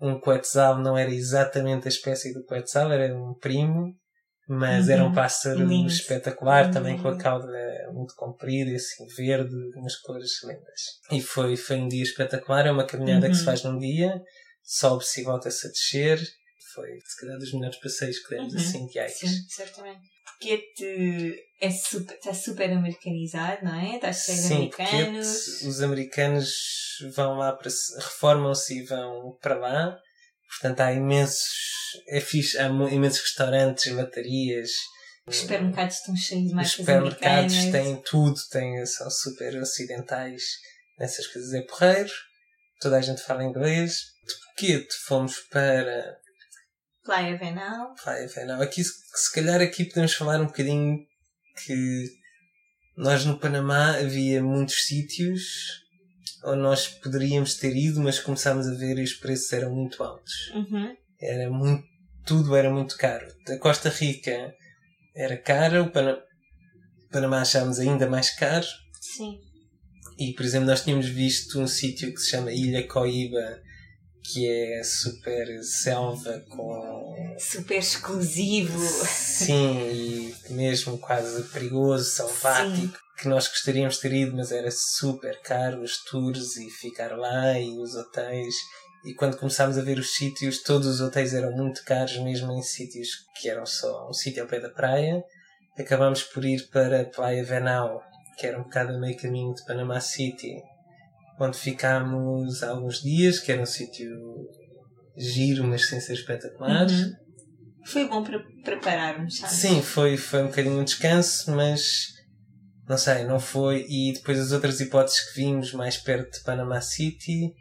[0.00, 3.94] um quetzal, não era exatamente a espécie do quetzal, era um primo,
[4.48, 4.92] mas Uhum.
[4.92, 5.88] era um pássaro Lindo.
[5.88, 7.46] espetacular, também com a cauda
[7.92, 10.80] muito comprida, e assim verde, umas cores lindas.
[11.12, 13.46] E foi, foi um dia espetacular, é uma caminhada que se Uhum.
[13.46, 14.22] faz num dia,
[14.62, 16.20] sobe-se e volta-se a descer.
[16.74, 18.60] Foi, se calhar, dos melhores passeios que demos Uhum.
[18.60, 19.18] assim de Aix.
[19.18, 20.00] Sim, certamente.
[20.38, 23.94] Boquete é super, está super americanizado, não é?
[23.96, 25.62] Está cheio de porque americanos.
[25.62, 26.50] os americanos
[27.14, 29.98] vão lá para se- reformam-se e vão para lá.
[30.48, 31.44] Portanto, há imensos,
[32.08, 34.70] é fixe, há imensos restaurantes, latarias.
[35.26, 37.84] Os supermercados estão cheios de Os marcas supermercados americanas.
[37.84, 40.42] têm tudo, têm, são super ocidentais
[40.98, 41.52] nessas coisas.
[41.52, 42.12] É porreiro,
[42.80, 43.96] toda a gente fala inglês.
[44.26, 46.16] De Boquete fomos para
[47.04, 47.94] Playa Venal.
[48.02, 48.60] Praia Venal.
[48.60, 50.98] Aqui, se calhar aqui podemos falar um bocadinho
[51.64, 52.04] que
[52.96, 55.42] nós no Panamá havia muitos sítios
[56.46, 60.32] onde nós poderíamos ter ido, mas começámos a ver e os preços eram muito altos.
[60.54, 60.94] Uhum.
[61.20, 61.84] Era muito,
[62.24, 63.26] tudo era muito caro.
[63.48, 64.54] A Costa Rica
[65.14, 66.18] era cara, o Pana-
[67.10, 68.66] Panamá achámos ainda mais caro.
[69.00, 69.38] Sim.
[70.18, 73.60] E, por exemplo, nós tínhamos visto um sítio que se chama Ilha Coíba,
[74.32, 78.78] que é super selva com Super exclusivo.
[79.06, 85.40] Sim, e mesmo quase perigoso, selvático, que nós gostaríamos de ter ido, mas era super
[85.40, 88.54] caro os tours e ficar lá e os hotéis.
[89.04, 92.62] E quando começámos a ver os sítios, todos os hotéis eram muito caros, mesmo em
[92.62, 93.08] sítios
[93.40, 95.22] que eram só um sítio ao pé da praia.
[95.78, 98.02] Acabámos por ir para Playa Venal,
[98.38, 100.62] que era um bocado a meio caminho de Panama City,
[101.38, 104.10] onde ficámos alguns dias, que era um sítio
[105.16, 106.86] giro, mas sem ser espetacular.
[106.86, 107.12] Uhum.
[107.84, 109.54] Foi bom para prepararmos, sabe?
[109.54, 112.15] Sim, foi, foi um bocadinho um descanso, mas
[112.88, 113.86] não sei, não foi.
[113.88, 117.54] E depois as outras hipóteses que vimos mais perto de Panama City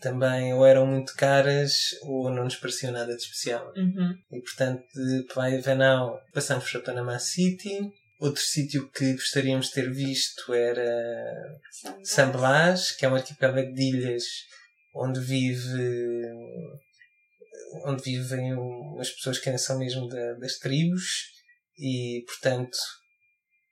[0.00, 3.72] também ou eram muito caras ou não nos pareciam nada de especial.
[3.76, 4.14] Uhum.
[4.32, 7.92] E portanto, de Playa Venal passamos para Panama City.
[8.18, 11.60] Outro sítio que gostaríamos de ter visto era
[12.02, 14.24] San Blas, que é um arquipélago de ilhas
[14.94, 16.24] onde vive
[17.84, 18.52] onde vivem
[18.98, 21.30] as pessoas que são mesmo da, das tribos
[21.78, 22.76] e portanto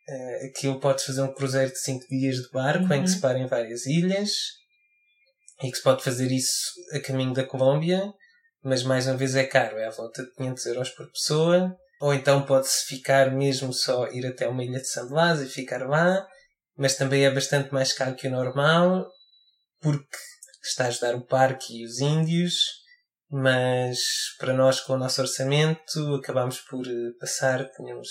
[0.08, 2.94] uh, aquilo pode fazer um cruzeiro de 5 dias de barco uhum.
[2.94, 4.30] em que se parem várias ilhas
[5.62, 8.12] e que se pode fazer isso a caminho da Colômbia
[8.62, 12.14] mas mais uma vez é caro, é à volta de 500 euros por pessoa ou
[12.14, 16.26] então pode-se ficar mesmo só ir até uma ilha de San Blas e ficar lá
[16.76, 19.06] mas também é bastante mais caro que o normal
[19.80, 20.16] porque
[20.62, 22.78] está a ajudar o parque e os índios
[23.30, 23.98] mas
[24.38, 28.08] para nós com o nosso orçamento acabámos por eh, passar, tínhamos,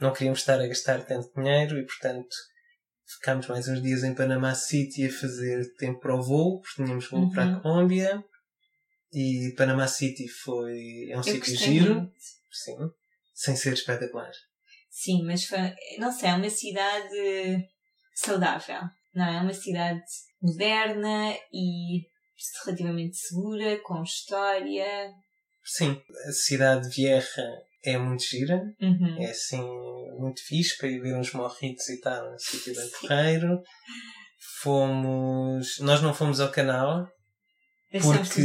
[0.00, 2.34] não queríamos estar a gastar tanto dinheiro e portanto
[3.16, 7.08] ficámos mais uns dias em Panama City a fazer tempo para o voo, porque tínhamos
[7.08, 7.30] voo uhum.
[7.30, 8.22] para a Colômbia
[9.12, 12.14] e Panama City foi é um sítio giro, muito.
[12.50, 12.76] sim,
[13.34, 14.30] sem ser espetacular.
[14.90, 15.58] Sim, mas foi,
[15.98, 17.68] não sei, é uma cidade
[18.14, 18.82] saudável,
[19.14, 19.36] não é?
[19.36, 20.02] É uma cidade
[20.42, 22.06] moderna e
[22.64, 25.12] relativamente segura, com história.
[25.64, 29.22] Sim, a cidade de Vieja é muito gira, uhum.
[29.22, 29.62] é assim
[30.18, 33.62] muito fixe para ir ver uns morritos e tal no sítio bem porreiro.
[34.60, 35.78] Fomos.
[35.80, 37.08] Nós não fomos ao canal.
[37.90, 38.42] Porque,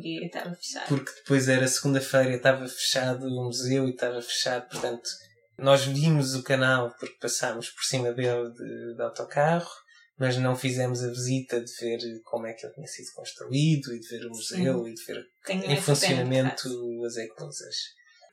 [0.00, 0.88] dia, estava fechado.
[0.88, 5.08] porque depois era segunda-feira estava fechado o museu e estava fechado, portanto
[5.56, 9.70] nós vimos o canal porque passámos por cima dele de, de autocarro
[10.18, 14.00] mas não fizemos a visita de ver como é que ele tinha sido construído e
[14.00, 14.90] de ver o museu Sim.
[14.90, 16.68] e de ver Tenho em funcionamento
[17.06, 17.76] as eclusas.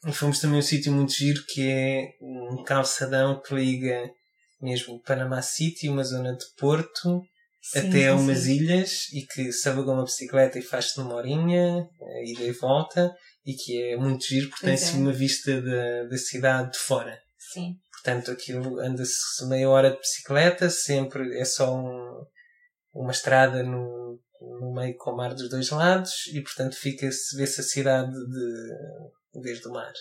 [0.06, 4.10] E fomos também a um sítio muito giro que é um calçadão que liga
[4.62, 7.22] mesmo Panama City, uma zona de Porto,
[7.62, 11.88] sim, até sim, umas ilhas e que se alugou uma bicicleta e faz-se numa horinha,
[12.26, 14.98] ida e volta, e que é muito giro porque tem-se é.
[14.98, 17.20] uma vista da, da cidade de fora.
[17.38, 17.76] Sim.
[17.92, 22.26] Portanto, aquilo anda-se meia hora de bicicleta, sempre é só um,
[22.94, 24.20] uma estrada no,
[24.60, 28.74] no meio com o mar dos dois lados e, portanto, fica-se, vê-se a cidade de,
[29.42, 29.94] desde o mar.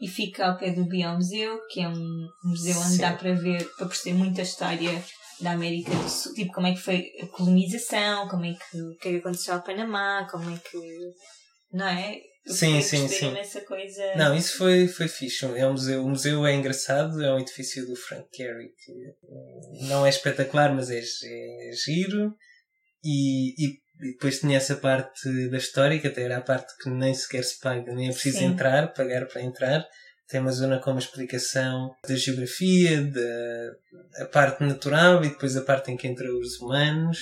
[0.00, 3.00] E fica ao pé do Biomuseu, que é um museu onde Sim.
[3.00, 5.02] dá para ver, para perceber muita história
[5.40, 8.96] da América do Sul, tipo como é que foi a colonização, como é que, o
[8.96, 10.78] que, é que aconteceu ao Panamá, como é que,
[11.72, 12.20] não é?
[12.46, 13.32] sim, sim, sim.
[13.66, 14.14] Coisa...
[14.16, 15.44] Não, isso foi, foi fixe.
[15.44, 20.04] É um museu, o museu é engraçado, é um edifício do Frank Gehry que não
[20.04, 22.34] é espetacular, mas é, é giro.
[23.04, 26.90] E, e, e, depois tinha essa parte da história, que até era a parte que
[26.90, 28.46] nem sequer se paga, nem é preciso sim.
[28.46, 29.86] entrar, pagar para entrar.
[30.28, 35.62] Tem uma zona com uma explicação da geografia, da a parte natural e depois a
[35.62, 37.18] parte em que entram os humanos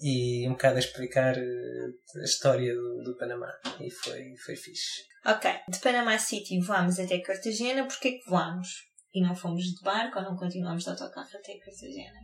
[0.00, 3.52] e um bocado a explicar eh, a história do, do Panamá.
[3.80, 5.04] E foi, foi fixe.
[5.24, 7.86] Ok, de Panamá City voámos até Cartagena.
[7.86, 8.68] Porquê que voámos?
[9.14, 12.18] E não fomos de barco ou não continuamos de autocarro até Cartagena?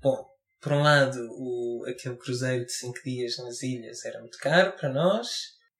[0.00, 0.26] Bom,
[0.62, 4.88] por um lado, o, aquele cruzeiro de 5 dias nas ilhas era muito caro para
[4.88, 5.28] nós.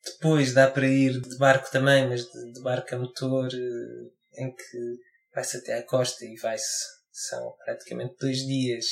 [0.05, 4.53] Depois dá para ir de barco também, mas de, de barco a motor, eh, em
[4.53, 4.99] que
[5.33, 6.85] vai-se até à costa e vai-se.
[7.13, 8.87] São praticamente dois dias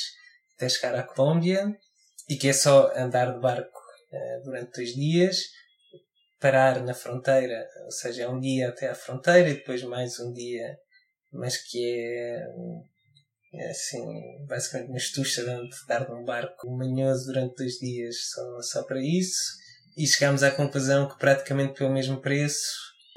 [0.55, 1.75] até chegar à Colômbia
[2.29, 3.79] e que é só andar de barco
[4.13, 5.37] uh, durante dois dias,
[6.39, 10.31] parar na fronteira, ou seja, é um dia até à fronteira e depois mais um
[10.31, 10.77] dia,
[11.31, 12.90] mas que é, é
[13.59, 19.01] assim, basicamente uma estucha de andar num barco manhoso durante dois dias só, só para
[19.01, 19.59] isso.
[19.97, 22.65] E chegámos à conclusão que praticamente pelo mesmo preço,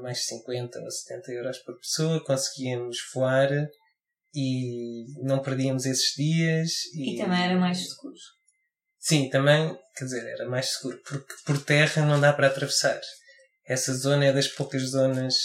[0.01, 3.49] mais 50 ou 70 euros por pessoa, conseguíamos voar
[4.33, 6.71] e não perdíamos esses dias.
[6.93, 8.15] E, e também era mais seguro.
[8.99, 12.99] Sim, também, quer dizer, era mais seguro, porque por terra não dá para atravessar.
[13.65, 15.35] Essa zona é das poucas zonas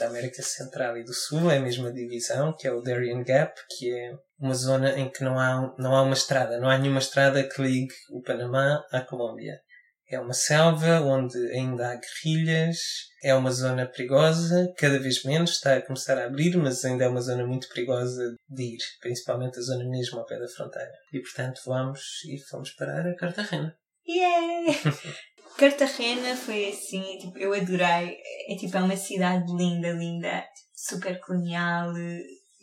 [0.00, 3.52] da América Central e do Sul, é a mesma divisão, que é o Darien Gap,
[3.76, 6.98] que é uma zona em que não há, não há uma estrada, não há nenhuma
[6.98, 9.60] estrada que ligue o Panamá à Colômbia.
[10.08, 12.78] É uma selva onde ainda há guerrilhas,
[13.22, 17.08] é uma zona perigosa, cada vez menos está a começar a abrir, mas ainda é
[17.08, 20.90] uma zona muito perigosa de ir, principalmente a zona mesmo ao pé da fronteira.
[21.12, 23.76] E portanto vamos e fomos parar a Cartagena.
[24.08, 24.72] Yeah!
[25.60, 28.16] Cartagena foi assim, tipo, eu adorei.
[28.48, 30.42] É tipo, é uma cidade linda, linda,
[30.72, 31.92] super colonial,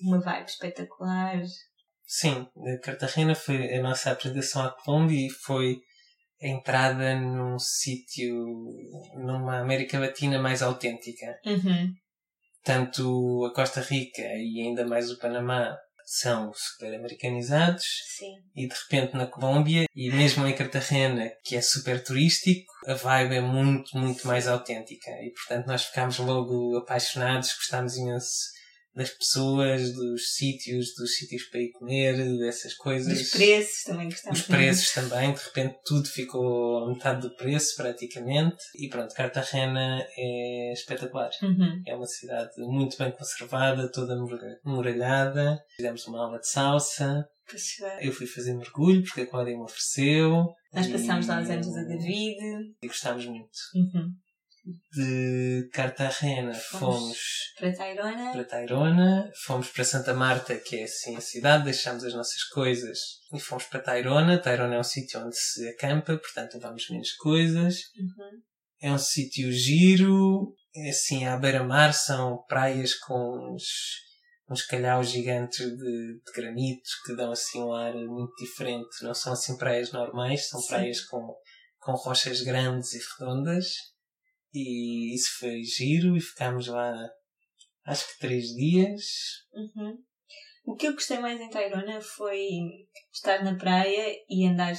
[0.02, 1.40] uma vibe espetacular.
[2.08, 2.48] Sim,
[2.82, 5.78] Cartagena foi a nossa apresentação à Colômbia e foi
[6.42, 8.34] a entrada num sítio,
[9.14, 11.40] numa América Latina mais autêntica.
[11.46, 11.94] Uhum.
[12.64, 15.78] Tanto a Costa Rica e ainda mais o Panamá
[16.10, 17.84] são super americanizados
[18.18, 18.42] Sim.
[18.56, 23.36] e de repente na Colômbia e mesmo em Cartagena que é super turístico a vibe
[23.36, 28.57] é muito muito mais autêntica e portanto nós ficámos logo apaixonados gostámos imenso
[28.98, 33.16] das pessoas, dos sítios, dos sítios para ir comer, dessas coisas.
[33.16, 34.40] Dos preços também gostamos.
[34.40, 38.58] Os preços também, de repente tudo ficou a metade do preço praticamente.
[38.76, 41.30] E pronto, Cartagena é espetacular.
[41.44, 41.82] Uhum.
[41.86, 44.18] É uma cidade muito bem conservada, toda
[44.66, 45.64] muralhada.
[45.76, 47.24] Fizemos uma aula de salsa.
[48.02, 50.48] Eu fui fazer mergulho porque a Cláudia me ofereceu.
[50.74, 52.74] Nós passámos lá os anos a David.
[52.82, 53.58] E gostámos muito.
[53.76, 54.12] Uhum
[54.92, 57.20] de Cartagena fomos, fomos
[57.58, 58.32] para Tairona.
[58.34, 63.00] para Tairona, fomos para Santa Marta, que é assim a cidade, deixámos as nossas coisas
[63.34, 64.42] e fomos para Tairona.
[64.42, 67.76] Tairona é um sítio onde se acampa, portanto levamos menos coisas.
[67.98, 68.42] Uhum.
[68.82, 73.64] É um sítio giro, é assim à beira-mar, são praias com uns,
[74.50, 79.02] uns calhaus gigantes de, de granitos que dão assim um ar muito diferente.
[79.02, 80.68] Não são assim praias normais, são Sim.
[80.68, 81.34] praias com,
[81.80, 83.66] com rochas grandes e redondas
[84.54, 86.94] e isso foi giro e ficámos lá
[87.86, 89.04] acho que três dias.
[89.54, 89.98] Uhum.
[90.66, 92.46] O que eu gostei mais em Tairona foi
[93.14, 94.76] estar na praia e andar,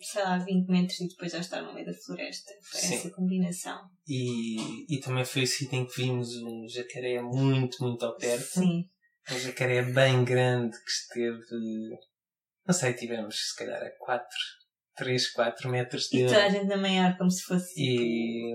[0.00, 2.52] sei lá, 20 metros e depois já estar no meio da floresta.
[2.62, 2.94] Foi Sim.
[2.94, 3.90] essa combinação.
[4.06, 8.60] E, e também foi o sítio em que vimos um jacaré muito, muito ao perto.
[8.60, 8.88] Sim.
[9.32, 11.42] Um jacaré bem grande que esteve.
[12.64, 14.28] Não sei, tivemos se calhar a 4
[14.96, 16.24] 3, 4 metros dele.
[16.24, 17.72] E toda a gente a maior, como se fosse.
[17.76, 18.52] E,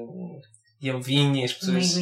[0.82, 1.97] e eu vinha, as pessoas.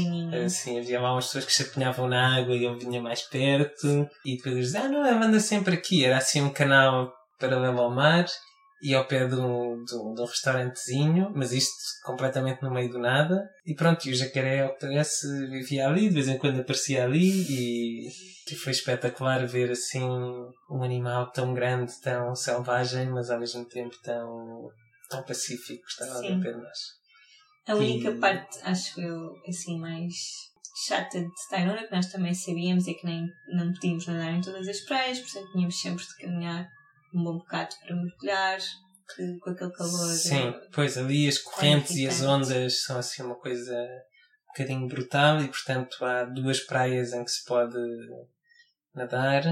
[0.46, 4.10] Assim, havia lá umas pessoas que se apanhavam na água e eu vinha mais perto.
[4.26, 6.06] E depois eles diziam, ah, não, ela anda sempre aqui.
[6.06, 8.26] Era assim um canal paralelo ao mar
[8.82, 12.90] e ao pé de um, de um, de um restaurantezinho, mas isto completamente no meio
[12.90, 13.50] do nada.
[13.66, 17.04] E pronto, e o jacaré, ao que parece, vivia ali, de vez em quando aparecia
[17.04, 18.08] ali e,
[18.52, 20.08] e foi espetacular ver assim
[20.70, 24.70] um animal tão grande, tão selvagem, mas ao mesmo tempo tão,
[25.10, 26.34] tão pacífico, estava Sim.
[26.34, 26.80] a ver nós.
[27.68, 28.18] A única e...
[28.18, 30.14] parte, acho eu, assim, mais
[30.88, 34.68] chata de Tainona, que nós também sabíamos, é que nem não podíamos nadar em todas
[34.68, 36.70] as praias, portanto tínhamos sempre de caminhar
[37.14, 38.60] um bom bocado para mergulhar,
[39.16, 40.14] que, com aquele calor.
[40.16, 45.42] Sim, pois ali as correntes e as ondas são assim uma coisa um bocadinho brutal
[45.42, 47.78] e portanto há duas praias em que se pode
[48.94, 49.44] nadar,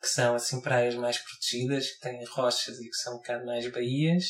[0.00, 3.70] que são assim praias mais protegidas, que têm rochas e que são um bocado mais
[3.70, 4.24] baías,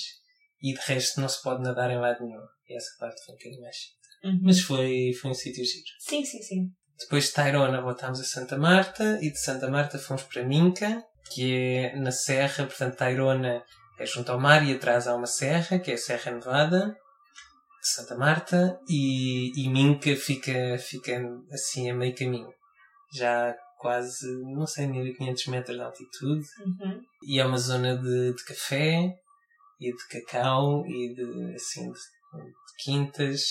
[0.63, 2.43] e de resto não se pode nadar em lado nenhum.
[2.69, 3.77] E essa parte foi um bocadinho mais
[4.25, 4.41] uhum.
[4.43, 5.85] Mas foi, foi um sítio giro.
[6.01, 6.73] Sim, sim, sim.
[6.99, 11.55] Depois de Tairona voltámos a Santa Marta e de Santa Marta fomos para Minca, que
[11.55, 13.63] é na serra, portanto Tairona
[13.99, 16.97] é junto ao mar e atrás há uma serra, que é a Serra Nevada
[17.81, 21.21] de Santa Marta, e, e Minca fica, fica
[21.53, 22.53] assim a meio caminho.
[23.13, 26.47] Já quase, não sei, 1500 metros de altitude.
[26.65, 27.01] Uhum.
[27.23, 29.17] E é uma zona de, de café
[29.81, 33.43] e de cacau e de, assim, de, de quintas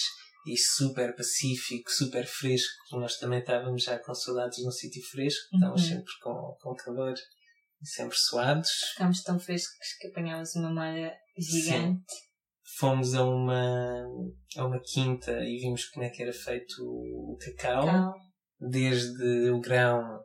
[0.45, 2.73] e super pacífico, super fresco.
[2.91, 5.87] Nós também estávamos já com saudades de um sítio fresco, estávamos uhum.
[5.87, 7.15] sempre com, com calor
[7.81, 8.69] sempre suados.
[8.93, 12.03] Ficámos tão frescos que apanhámos uma malha gigante.
[12.07, 12.27] Sim.
[12.79, 14.05] Fomos a uma,
[14.57, 17.85] a uma quinta e vimos como é que era feito o cacau.
[17.85, 18.13] cacau.
[18.59, 20.19] Desde o grão,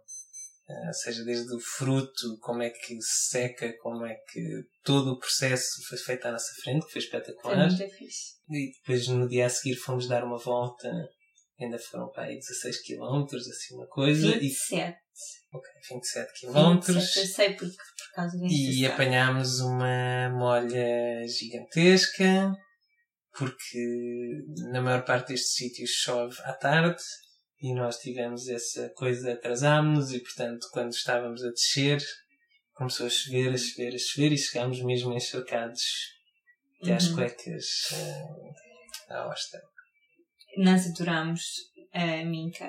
[0.68, 5.12] eh, ou seja, desde o fruto, como é que se seca, como é que todo
[5.12, 7.68] o processo foi feito à nossa frente, que foi espetacular.
[7.68, 8.32] Foi muito fixe.
[8.50, 10.90] E depois no dia a seguir fomos dar uma volta,
[11.60, 14.32] ainda foram para aí 16 km, assim uma coisa.
[14.32, 14.96] 27.
[14.96, 16.80] E Ok, 27 km.
[16.80, 18.54] 27, eu sei porque, por causa disso.
[18.54, 22.52] E apanhámos uma molha gigantesca,
[23.36, 27.02] porque na maior parte destes sítios chove à tarde
[27.60, 32.02] e nós tivemos essa coisa, atrasámos e portanto quando estávamos a descer
[32.74, 35.82] começou a chover, a chover, a chover e chegámos mesmo encharcados
[36.80, 36.96] até uhum.
[36.96, 39.60] às cuecas uh, à hosta.
[40.56, 41.42] Nós adorámos
[41.92, 42.68] a Minca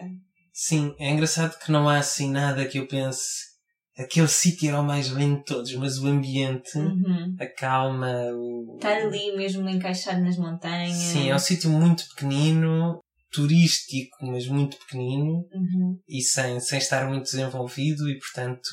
[0.54, 3.52] Sim, é engraçado que não há assim nada que eu pense.
[3.98, 7.36] Aquele sítio é o mais lindo de todos, mas o ambiente, uhum.
[7.40, 8.76] a calma, o.
[8.76, 10.96] Estar ali mesmo encaixado nas montanhas.
[10.96, 13.00] Sim, é um sítio muito pequenino,
[13.32, 16.00] turístico, mas muito pequenino uhum.
[16.08, 18.70] e sem, sem estar muito desenvolvido e portanto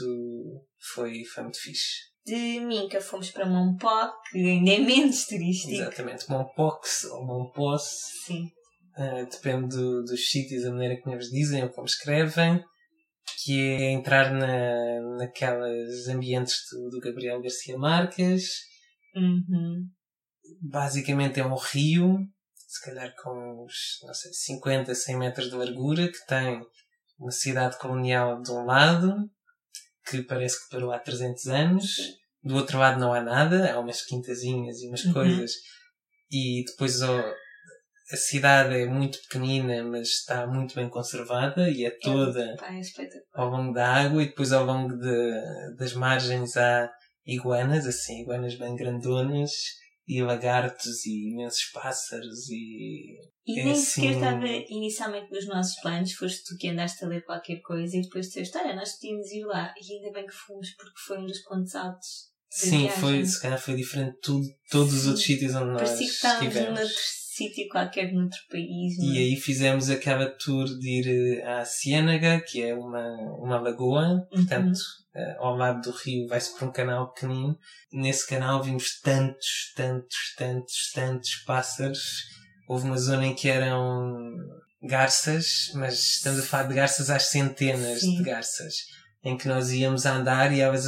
[0.95, 2.11] foi, foi muito fixe.
[2.25, 5.73] De Minca fomos para Monpó, que ainda é menos turístico.
[5.73, 7.83] Exatamente, Monpox ou Monpós.
[8.27, 8.51] Sim.
[8.97, 12.63] Uh, depende do, dos sítios, a maneira como eles dizem ou como escrevem,
[13.43, 18.51] que é entrar na, naqueles ambientes do, do Gabriel Garcia Marques.
[19.15, 19.89] Uhum.
[20.61, 22.19] Basicamente é um rio,
[22.55, 26.61] se calhar com uns não sei, 50, 100 metros de largura, que tem
[27.19, 29.31] uma cidade colonial de um lado,
[30.09, 31.97] que parece que parou há 300 anos,
[32.43, 35.13] do outro lado não há nada, há umas quintazinhas e umas uhum.
[35.13, 35.53] coisas,
[36.31, 37.03] e depois
[38.13, 43.23] a cidade é muito pequenina, mas está muito bem conservada e é toda É, espetacular.
[43.35, 46.91] ao longo da água e depois ao longo de, das margens há
[47.27, 49.51] iguanas, assim, iguanas bem grandonas
[50.09, 55.81] e lagartos e imensos pássaros e E É nem assim- sequer estava inicialmente nos nossos
[55.81, 59.31] planos, foste tu que andaste a ler qualquer coisa e depois disseste, olha, nós podíamos
[59.31, 59.73] ir lá.
[59.81, 62.09] E ainda bem que fomos, porque foi um dos pontos altos.
[62.51, 63.01] sim, viagem.
[63.01, 65.09] foi, se calhar foi diferente de tudo, todos os Sim.
[65.09, 66.91] outros sítios onde nós Parecia que estávamos estivemos.
[67.49, 68.97] Sítio qualquer, noutro país.
[68.99, 69.21] não E é?
[69.21, 73.07] aí fizemos aquela tour de ir eh, à Ciénaga, que é uma,
[73.39, 74.79] uma lagoa, portanto,
[75.13, 75.35] Uhum.
[75.39, 77.59] ao lado do rio vai-se por um canal pequenino.
[77.93, 82.01] Nesse canal vimos tantos, tantos, tantos, tantos pássaros.
[82.69, 84.33] Houve uma zona em que eram
[84.83, 88.17] garças, mas estamos a falar de garças às centenas Sim.
[88.19, 88.75] de garças,
[89.25, 90.85] em que nós íamos a andar e, elas,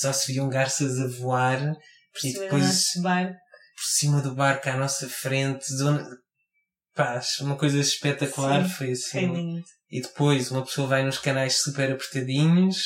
[0.00, 1.58] só se viam garças a voar
[2.12, 2.64] Por e depois.
[3.74, 6.06] Por cima do barco à nossa frente, zona,
[6.94, 9.26] pá, uma coisa espetacular, Sim, foi assim.
[9.28, 9.64] Foi lindo.
[9.90, 12.76] E depois uma pessoa vai nos canais super apertadinhos,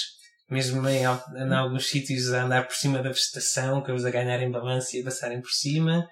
[0.50, 4.50] mesmo em, em alguns sítios a andar por cima da vegetação, que eles a ganharem
[4.50, 6.06] balanço e a passarem por cima,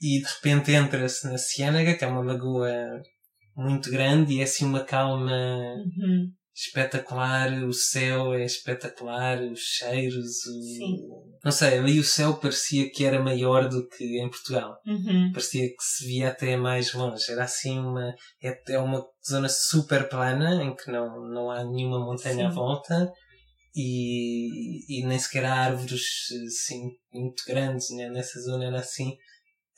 [0.00, 3.02] e de repente entra-se na Ciénaga, que é uma lagoa
[3.56, 6.32] muito grande e é assim uma calma Uhum.
[6.54, 10.62] Espetacular, o céu é espetacular, os cheiros, o...
[10.62, 10.96] Sim.
[11.44, 15.32] não sei, ali o céu parecia que era maior do que em Portugal Uhum.
[15.32, 17.30] parecia que se via até mais longe.
[17.30, 18.14] Era assim uma.
[18.42, 22.56] É, é uma zona super plana em que não, não há nenhuma montanha à Sim.
[22.56, 23.10] volta
[23.74, 26.02] e, e nem sequer há árvores
[26.46, 28.10] assim muito grandes né?
[28.10, 28.66] nessa zona.
[28.66, 29.16] Era assim.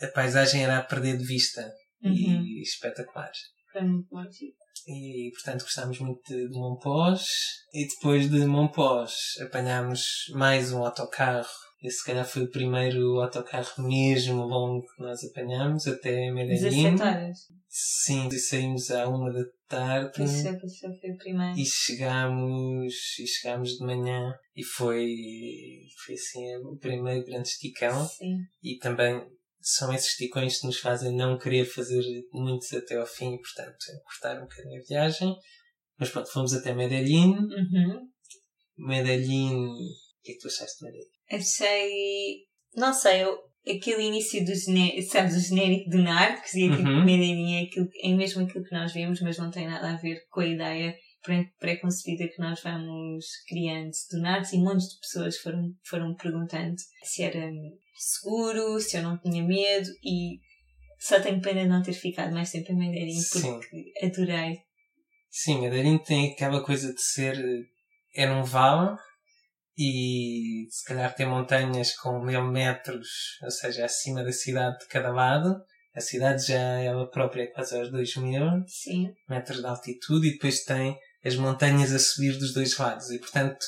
[0.00, 1.62] A paisagem era a perder de vista
[2.02, 2.42] Uhum.
[2.44, 3.30] e espetacular.
[3.72, 4.20] Foi muito bom.
[4.86, 7.24] E portanto gostámos muito de, de Montpós
[7.72, 10.02] e depois de Montpós apanhámos
[10.34, 11.48] mais um autocarro.
[11.82, 16.94] Esse se calhar foi o primeiro autocarro mesmo longo que nós apanhámos até Medellín.
[16.96, 17.38] 17 horas.
[17.68, 21.58] Sim, e saímos à uma da tarde isso é isso foi o primeiro.
[21.58, 25.08] e chegámos, e chegámos de manhã e foi,
[26.04, 28.38] foi assim o primeiro grande esticão Sim.
[28.62, 29.20] e também
[29.66, 32.02] são esses esticões que nos fazem não querer fazer
[32.32, 35.34] muitos até ao fim portanto cortar um bocadinho a viagem.
[35.98, 37.30] Mas pronto, fomos até Medellín.
[37.32, 38.08] Uhum.
[38.76, 41.08] Medellín, o que é que tu achaste de Medellín?
[41.30, 42.44] Achei.
[42.76, 47.00] Não sei, eu, aquele início do genérico, sabes, o genérico do Narcos e aquilo Uhum.
[47.00, 49.96] que Medellín é, aquilo, é mesmo aquilo que nós vemos, mas não tem nada a
[49.96, 54.98] ver com a ideia pré- pré-concebida que nós vamos criando do Narcos e montes de
[55.00, 57.48] pessoas foram, foram perguntando se era
[57.94, 60.40] seguro, se eu não tinha medo e
[60.98, 63.54] só tenho pena de não ter ficado mais tempo em Sim.
[63.54, 64.58] porque adorei.
[65.30, 67.36] Sim, Medellín tem aquela coisa de ser.
[68.16, 68.96] É num vale
[69.76, 73.08] e se calhar tem montanhas com mil metros,
[73.42, 75.60] ou seja, acima da cidade de cada lado.
[75.94, 79.12] A cidade já ela própria é quase aos 2 mil Sim.
[79.28, 83.10] metros de altitude e depois tem as montanhas a subir dos dois lados.
[83.10, 83.64] E portanto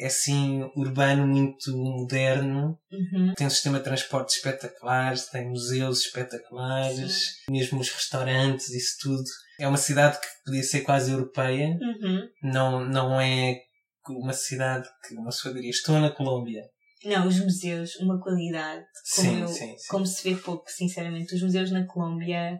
[0.00, 2.78] é assim urbano, muito moderno.
[2.90, 3.34] Uhum.
[3.36, 9.24] Tem um sistema de transporte espetacular, tem museus espetaculares, mesmo os restaurantes, isso tudo.
[9.58, 12.28] É uma cidade que podia ser quase europeia, Uhum.
[12.42, 13.60] não, não é
[14.08, 16.62] uma cidade que uma pessoa diria estou na Colômbia.
[17.04, 18.84] Não, os museus, uma qualidade.
[19.16, 19.88] Como, Sim, eu- sim, sim.
[19.88, 21.34] como se vê pouco, sinceramente.
[21.34, 22.58] Os museus na Colômbia,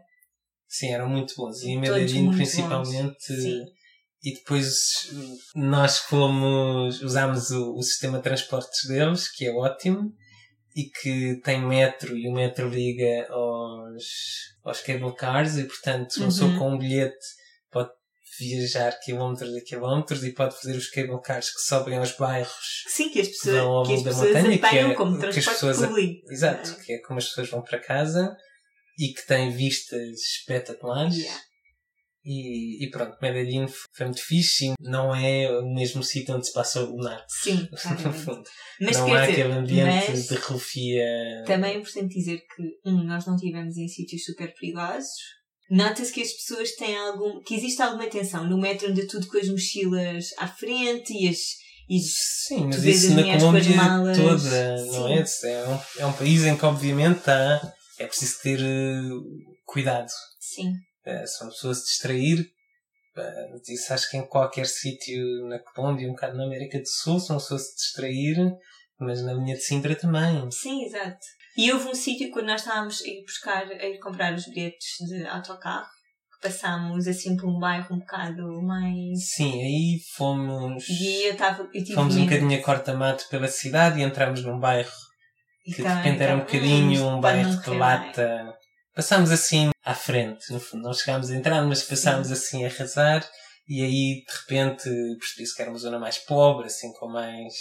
[0.68, 1.62] Sim, eram muito bons.
[1.62, 3.16] E em Medellín, principalmente.
[4.23, 5.09] E depois
[5.55, 10.12] nós fomos, usámos o, o sistema de transportes deles, que é ótimo,
[10.77, 14.05] e que tem metro, e o metro liga aos,
[14.62, 16.59] aos cable cars, e portanto, uma pessoa Uhum.
[16.59, 17.16] com um bilhete
[17.71, 17.91] pode
[18.39, 22.85] viajar quilómetros e quilómetros e pode fazer os cable cars que sobem aos bairros.
[22.89, 25.14] sim, que as Vão ao pessoas, que as longo da pessoas montanha, que é- como
[25.14, 26.31] que transporte pessoas público.
[26.33, 28.37] Exato, que é como as pessoas vão para casa
[28.99, 31.16] e que tem vistas espetaculares.
[31.16, 31.41] Yeah.
[32.25, 34.73] E, e pronto, Medellín foi muito fixe.
[34.81, 37.33] Não é o mesmo sítio onde se passa o Narcos.
[37.43, 37.68] Sim,
[38.05, 38.43] No fundo.
[38.81, 41.45] Mas não há dizer, aquele ambiente de rufia.
[41.47, 45.09] também é importante dizer que, um, nós não estivemos em sítios super perigosos.
[45.71, 47.41] Nota-se que as pessoas têm algum.
[47.43, 51.39] que existe alguma tensão no metro anda tudo com as mochilas à frente e as.
[51.89, 54.16] E Sim, mas isso na Colômbia malas.
[54.16, 55.25] toda, não é?
[55.45, 57.73] É um, é um país em que, obviamente, está.
[57.99, 59.01] É preciso ter eh,
[59.66, 60.09] cuidado.
[60.39, 60.73] sim,
[61.07, 62.47] Eh, se uma pessoa se distrair,
[63.17, 67.19] eh, isso acho que em qualquer sítio na Colômbia, um bocado na América do Sul,
[67.21, 68.37] se uma pessoa se distrair,
[68.99, 70.51] mas na linha de Sintra também.
[70.51, 71.19] sim, exato.
[71.57, 74.97] E houve um sítio quando nós estávamos a ir buscar, a ir comprar os bilhetes
[75.09, 75.87] de autocarro,
[76.33, 79.31] que passámos assim por um bairro um bocado mais.
[79.35, 80.89] Sim, aí fomos.
[80.89, 81.69] E eu estava.
[81.95, 84.91] Fomos um bocadinho a corta-mato pela cidade e entramos num bairro
[85.65, 88.50] que de também repente era um estava, bocadinho "Hum, um bairro de correr lata
[88.95, 90.84] passámos assim à frente, no fundo.
[90.84, 92.32] Não chegámos a entrar, mas passámos Sim.
[92.32, 93.28] assim a arrasar
[93.68, 97.55] e aí de repente percebi-se que era uma zona mais pobre, assim com mais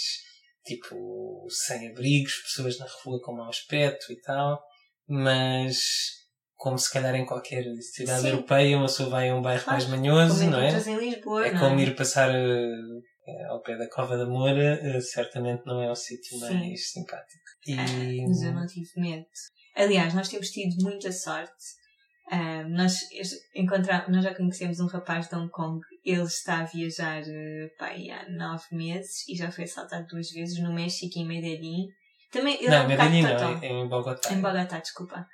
[0.64, 4.60] tipo sem abrigos, pessoas na rua com mau aspecto e tal,
[5.08, 5.78] mas
[6.56, 8.28] como se calhar em qualquer cidade Sim.
[8.28, 10.68] europeia uma pessoa vai a um bairro mais manhoso, não é?
[10.68, 11.84] Em Lisboa, é não como é?
[11.84, 16.38] ir passar uh, ao pé da Cova da Moura, uh, certamente não é o sítio
[16.40, 17.44] mais simpático.
[17.66, 17.74] E...
[17.74, 19.26] Ah, mas eu não tive medo.
[19.80, 21.80] Aliás, nós temos tido muita sorte.
[22.30, 23.00] Uh, nós,
[23.54, 25.80] encontramos, nós já conhecemos um rapaz de Hong Kong.
[26.04, 30.62] Ele está a viajar uh, pai, há nove meses e já foi assaltado duas vezes
[30.62, 31.88] no México e em Medellín.
[32.30, 34.32] Também, ele não, é um Medellín não, é em Bogotá.
[34.32, 35.26] Em Bogotá, desculpa.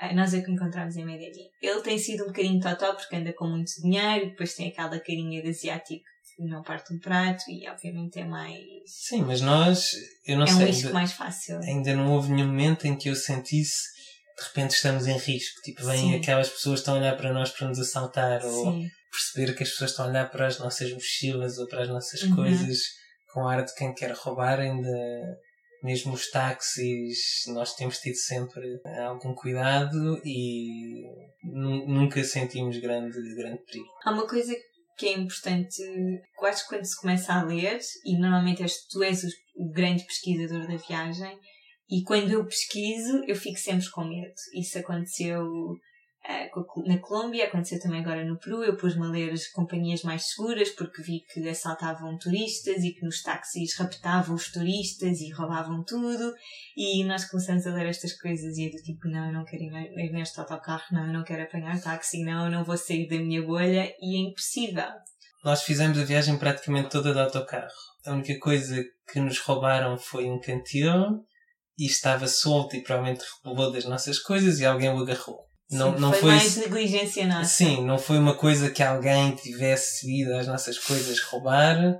[0.00, 1.48] Uh, nós é que encontramos em Medellín.
[1.62, 5.42] Ele tem sido um bocadinho totó porque anda com muito dinheiro, depois tem aquela carinha
[5.42, 6.04] de asiático
[6.38, 8.58] não parte um prato e obviamente é mais.
[8.86, 9.92] Sim, mas nós,
[10.26, 10.56] eu não é sei.
[10.56, 11.58] É um risco ainda, mais fácil.
[11.60, 13.93] Ainda não houve nenhum momento em que eu sentisse
[14.36, 15.60] de repente estamos em risco.
[15.62, 18.48] Tipo, vêm aquelas pessoas que estão a olhar para nós para nos assaltar Sim.
[18.48, 18.80] ou
[19.10, 22.22] perceber que as pessoas estão a olhar para as nossas mochilas ou para as nossas
[22.22, 22.34] uhum.
[22.34, 22.78] coisas
[23.32, 24.90] com ar de quem quer roubar ainda.
[25.82, 27.18] Mesmo os táxis,
[27.48, 28.62] nós temos tido sempre
[29.06, 31.02] algum cuidado e
[31.42, 33.90] nunca sentimos grande, grande perigo.
[34.02, 34.54] Há uma coisa
[34.96, 39.24] que é importante, que quando se começa a ler, e normalmente és, tu és
[39.56, 41.38] o grande pesquisador da viagem,
[41.88, 44.34] e quando eu pesquiso, eu fico sempre com medo.
[44.54, 48.64] Isso aconteceu uh, na Colômbia, aconteceu também agora no Peru.
[48.64, 53.04] Eu pus-me a ler as companhias mais seguras porque vi que assaltavam turistas e que
[53.04, 56.32] nos táxis raptavam os turistas e roubavam tudo.
[56.74, 59.62] E nós começamos a ler estas coisas e é do tipo: não, eu não quero
[59.64, 63.18] ir neste autocarro, não, eu não quero apanhar táxi, não, eu não vou sair da
[63.18, 63.94] minha bolha.
[64.00, 64.88] E é impossível.
[65.44, 67.68] Nós fizemos a viagem praticamente toda de autocarro.
[68.06, 68.82] A única coisa
[69.12, 71.22] que nos roubaram foi um cantil
[71.78, 75.44] e estava solto e provavelmente rebolou das nossas coisas e alguém o agarrou.
[75.68, 77.48] Sim, não, não foi, foi mais negligência nossa.
[77.48, 81.98] Sim, não foi uma coisa que alguém tivesse ido às nossas coisas roubar.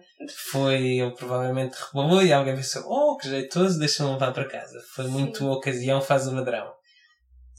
[0.50, 4.80] Foi, ele provavelmente rebolou e alguém pensou, oh, que jeitoso, deixa-me levar para casa.
[4.94, 5.46] Foi muito Sim.
[5.46, 6.72] ocasião, faz o ladrão.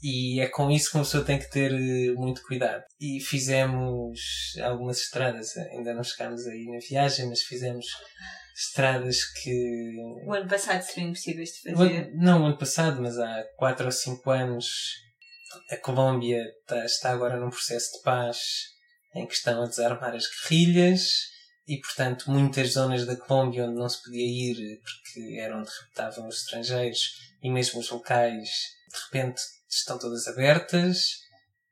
[0.02, 2.84] E é com isso que uma pessoa tem que ter eh, muito cuidado.
[3.00, 4.20] E fizemos
[4.62, 7.86] algumas estradas, ainda não chegámos aí na viagem, mas fizemos
[8.56, 9.94] estradas que.
[10.24, 12.10] O ano passado seriam impossíveis de fazer.
[12.14, 14.66] O, não, o ano passado, mas há 4 ou 5 anos
[15.70, 18.38] a Colômbia está, está agora num processo de paz
[19.14, 21.02] em que estão a desarmar as guerrilhas
[21.66, 26.28] e, portanto, muitas zonas da Colômbia onde não se podia ir porque eram onde reputavam
[26.28, 28.48] os estrangeiros e mesmo os locais,
[28.88, 31.25] de repente estão todas abertas.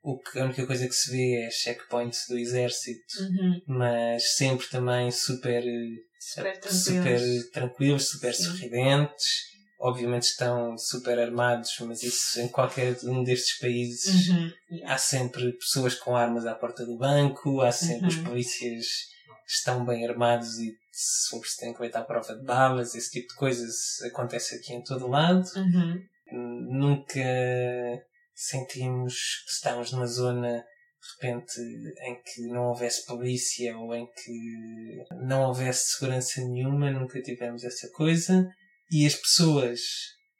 [0.07, 3.61] O que, a única coisa que se vê é checkpoints do exército, uhum.
[3.67, 5.63] mas sempre também super
[6.19, 9.25] super tranquilos, super, tranquilos, super sorridentes.
[9.79, 14.51] Obviamente estão super armados, mas isso em qualquer um destes países uhum.
[14.85, 18.07] há sempre pessoas com armas à porta do banco, há sempre uhum.
[18.07, 18.85] os polícias
[19.47, 23.29] estão bem armados e se for preciso têm que à prova de balas, esse tipo
[23.29, 25.43] de coisas acontece aqui em todo lado.
[25.55, 25.99] Uhum.
[26.31, 27.19] Nunca
[28.35, 29.15] sentimos
[29.45, 30.63] que estamos numa zona
[31.21, 31.61] de repente
[32.01, 37.89] em que não houvesse polícia ou em que não houvesse segurança nenhuma, nunca tivemos essa
[37.91, 38.47] coisa.
[38.91, 39.79] E as pessoas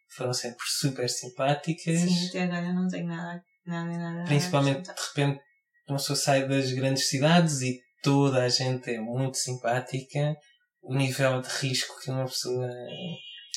[0.10, 2.00] foram sempre super simpáticas.
[2.00, 4.24] Sim, até agora não tenho nada, nada, nada.
[4.26, 5.42] Principalmente de repente
[5.88, 10.36] uma pessoa sai das grandes cidades e toda a gente é muito simpática.
[10.82, 12.70] O nível de risco que uma pessoa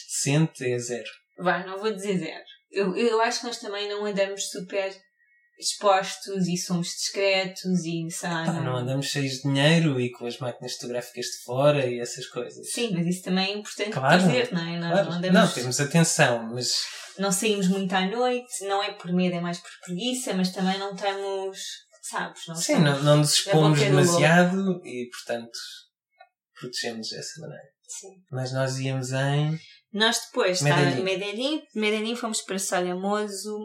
[0.08, 1.08] sente é zero.
[1.38, 2.44] Vai, não vou dizer zero.
[2.70, 4.94] Eu, eu acho que nós também não andamos super
[5.58, 8.64] expostos e somos discretos e sei lá, não...
[8.64, 12.70] não andamos cheios de dinheiro e com as máquinas fotográficas de fora e essas coisas.
[12.70, 14.78] Sim, mas isso também é importante claro, dizer, não é?
[14.78, 15.10] Não, claro.
[15.10, 15.34] não, andamos...
[15.40, 16.72] não, temos atenção, mas.
[17.18, 20.78] Não saímos muito à noite, não é por medo, é mais por preguiça, mas também
[20.78, 21.58] não estamos,
[22.02, 22.42] sabes?
[22.46, 25.58] Não Sim, não, não nos expomos demasiado e, portanto,
[26.60, 27.68] protegemos dessa maneira.
[27.88, 28.22] Sim.
[28.30, 29.58] Mas nós íamos em.
[29.92, 30.96] Nós depois, Medellín.
[30.96, 33.58] Tá, Medellín, Medellín fomos para Solhamoso,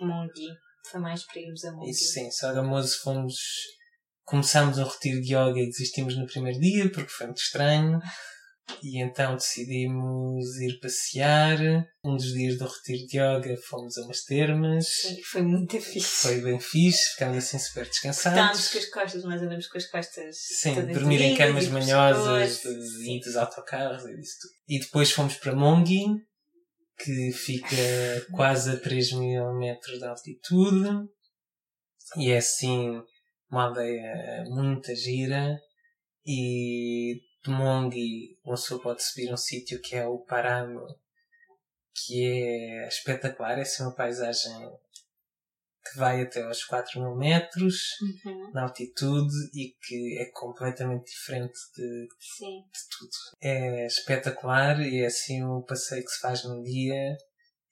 [0.00, 0.48] Mongi
[0.90, 1.90] foi mais para irmos a Monte.
[1.90, 3.34] Isso sim, Sagamoso fomos.
[4.24, 7.98] Começámos um retiro de yoga e desistimos no primeiro dia porque foi muito estranho.
[8.82, 11.58] E então decidimos ir passear.
[12.04, 14.86] Um dos dias do retiro de yoga fomos a umas termas.
[14.88, 16.28] Sim, foi muito fixe.
[16.28, 18.38] Foi bem fixe, ficámos assim super descansados.
[18.38, 20.36] Estávamos com as costas, nós andamos com as costas.
[20.60, 24.52] Sim, dormir em camas manhosas e dos autocarros e disso tudo.
[24.68, 26.04] E depois fomos para Mongi,
[26.98, 27.76] que fica
[28.32, 31.08] quase a 3 mil metros de altitude
[32.16, 33.02] e é assim
[33.50, 35.58] uma aldeia muito gira
[36.26, 40.80] e de Mongi uma pessoa pode subir um sítio que é o Paramo
[41.94, 44.52] que é espetacular, é assim uma paisagem
[45.90, 47.76] que vai até aos 4 mil metros
[48.24, 48.52] Uhum.
[48.52, 53.10] na altitude e que é completamente diferente de, de tudo.
[53.40, 57.16] É espetacular e é assim um passeio que se faz num dia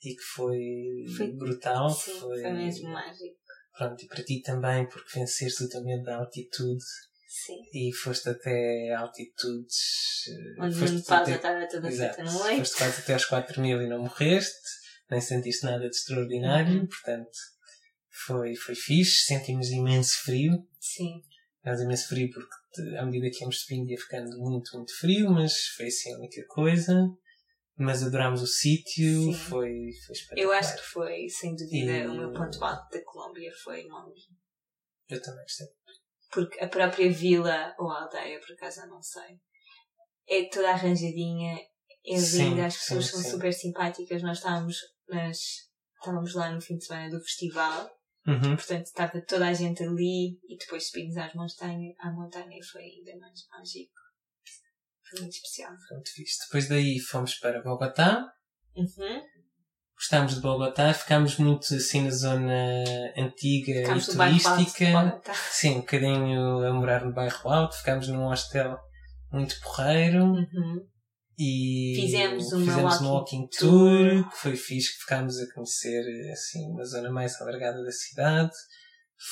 [0.02, 1.90] e que foi, Foi- brutal.
[1.90, 3.36] Sim, foi mesmo mágico.
[3.76, 6.84] Pronto, e para ti também, porque venceste o teu medo da altitude
[7.44, 7.60] Sim.
[7.74, 10.26] e foste até altitudes.
[10.28, 12.24] eh, Onde foste não até- estava toda Exato.
[12.26, 14.56] Foste quase até aos 4 mil e não morreste,
[15.10, 16.86] nem sentiste nada de extraordinário, Uhum.
[16.86, 17.38] portanto
[18.26, 20.66] foi, foi fixe, sentimos imenso frio.
[20.80, 21.20] Sim.
[21.64, 25.52] Nós imenso frio porque à medida que íamos subindo ia ficando muito, muito frio, mas
[25.76, 26.94] foi assim a única coisa.
[27.78, 30.42] Mas adorámos o sítio, foi, foi espetacular.
[30.42, 34.22] Eu acho que foi, sem dúvida, E- o meu ponto alto da Colômbia foi Monte.
[35.10, 35.66] Eu também gostei.
[36.32, 39.38] Porque a própria vila ou aldeia, por acaso eu não sei,
[40.28, 41.58] é toda arranjadinha,
[42.06, 43.30] é Sim, linda, as sim, pessoas são sim.
[43.30, 44.22] super simpáticas.
[44.22, 44.76] Nós estávamos,
[45.08, 45.38] nas,
[45.98, 47.90] estávamos lá no fim de semana do festival,
[48.26, 48.56] Uhum.
[48.56, 52.82] portanto estava toda a gente ali e depois subimos às montanhas, à montanha e foi
[52.82, 53.92] ainda mais mágico.
[55.08, 55.72] Foi muito especial.
[55.92, 56.44] Muito fixe.
[56.46, 58.26] Depois daí fomos para Bogotá.
[58.74, 59.22] Uhum.
[59.96, 62.84] Gostámos de Bogotá, ficámos muito assim na zona
[63.16, 65.22] antiga Ficámos e turística.
[65.50, 68.78] Sim, um bocadinho a morar no bairro alto, ficámos num hostel
[69.32, 70.86] muito porreiro Uhum.
[71.38, 74.10] e Fizemos uma fizemos um walking walking tour.
[74.20, 78.52] tour, que foi fixe, que ficámos a conhecer assim uma zona mais alargada da cidade.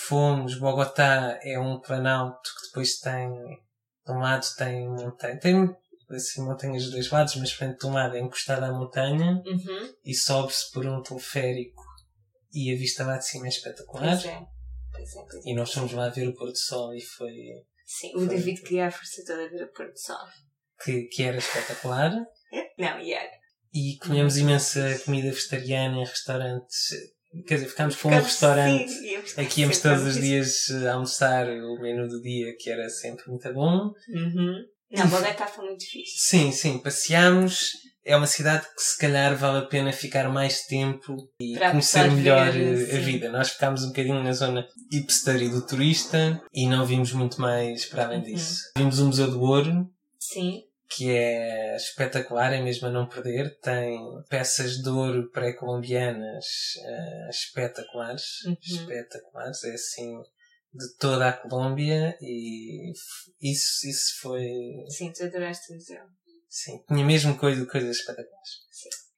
[0.08, 5.76] Fomos, Bogotá é um planalto que depois tem, de um lado tem montanha, tem
[6.11, 9.94] assim montanhas dos dois lados, mas frente de um lado é encostada à montanha Uhum.
[10.05, 11.82] e sobe-se por um teleférico
[12.52, 14.11] e a vista lá de cima é espetacular.
[14.20, 14.40] Pois é.
[14.92, 15.50] Pois é, pois é.
[15.50, 17.32] E nós fomos lá ver o pôr do sol e foi
[17.86, 18.28] Sim, o Foi.
[18.28, 20.16] David queria a força toda a ver o pôr do sol.
[20.84, 22.12] que, que era espetacular.
[22.78, 23.30] Não, e era.
[23.72, 26.88] E comemos imensa comida vegetariana em restaurantes.
[27.48, 28.88] Quer dizer, ficámos com um restaurante.
[28.88, 33.28] sim, Aqui íamos todos os dias eh, almoçar o menu do dia, que era sempre
[33.28, 33.90] muito bom.
[34.09, 34.64] Uhum.
[34.95, 36.18] Não, Bogotá foi muito fixe.
[36.18, 37.70] Sim, sim, passeámos.
[38.07, 42.11] É uma cidade que se calhar vale a pena ficar mais tempo e Para conhecer
[42.11, 43.01] melhor eh, a sim.
[43.01, 43.30] vida.
[43.30, 47.86] Nós ficámos um bocadinho na zona hipster e do turista e não vimos muito mais
[47.86, 48.24] para além Uhum.
[48.24, 48.61] disso.
[48.76, 50.64] Vimos o Museu do Ouro, Sim.
[50.90, 53.59] que é espetacular, é mesmo a não perder.
[53.61, 56.45] Tem peças de ouro pré-colombianas
[56.84, 58.22] eh, espetaculares.
[58.47, 58.57] Uhum.
[58.62, 59.64] Espetaculares.
[59.64, 60.12] É assim
[60.75, 62.91] de toda a Colômbia e
[63.41, 64.45] isso, isso foi.
[64.89, 66.03] Sim, tu adoraste o museu.
[66.49, 68.51] Sim, tinha mesmo coisa, coisas espetaculares.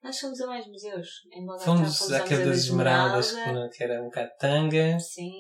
[0.03, 1.09] Nós fomos a mais museus.
[1.33, 3.71] Em Bogotá Fomos fomos ao àquele das da Esmeraldas, Esmeralda.
[3.71, 5.01] que, era um bocado tanga.
[5.01, 5.33] Sim.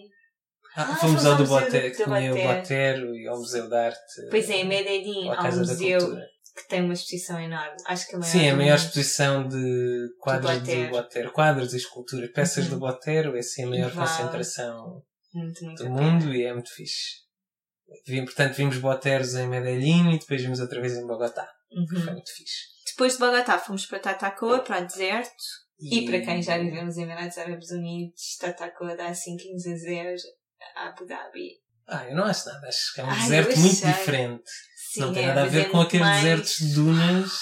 [0.75, 3.14] Ah, Ah, fomos fomos ao ao do Botero, que tinha o Botero.
[3.14, 4.29] E ao Museu de Arte.
[4.31, 6.01] Pois é, em Medellín ou a há Casa da museu
[6.57, 7.77] que tem uma exposição enorme.
[7.87, 10.91] Acho que a maior Sim, é a maior exposição de quadros do Botero.
[10.91, 11.33] Botero.
[11.33, 12.31] Quadros e esculturas.
[12.33, 12.71] Peças Uhum.
[12.71, 14.09] do Botero, essa é a maior Vale.
[14.09, 15.03] concentração
[15.37, 17.24] Muito, muito do mundo e é muito fixe.
[18.07, 21.47] Vim, portanto, vimos Boteros em Medellín e depois vimos outra vez em Bogotá.
[21.91, 22.12] Foi Uhum.
[22.14, 22.55] muito fixe.
[22.87, 25.30] Depois de Bogotá fomos para Tatacoa, para o deserto.
[25.78, 30.16] E, para quem já viveu nos Emirados Árabes Unidos, Tatacoa dá 5 a 0
[30.74, 31.51] a Abu Dhabi.
[31.87, 32.66] Ah, eu não acho nada.
[32.66, 34.51] Acho que é um Ai, deserto muito diferente.
[34.91, 37.32] Sim, não tem é, nada a ver é com aqueles mais- desertos de dunas.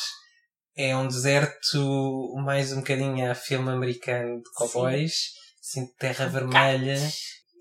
[0.76, 5.14] É um deserto mais um bocadinho a filme americano de cowboys.
[5.61, 6.99] Assim, de terra vermelha.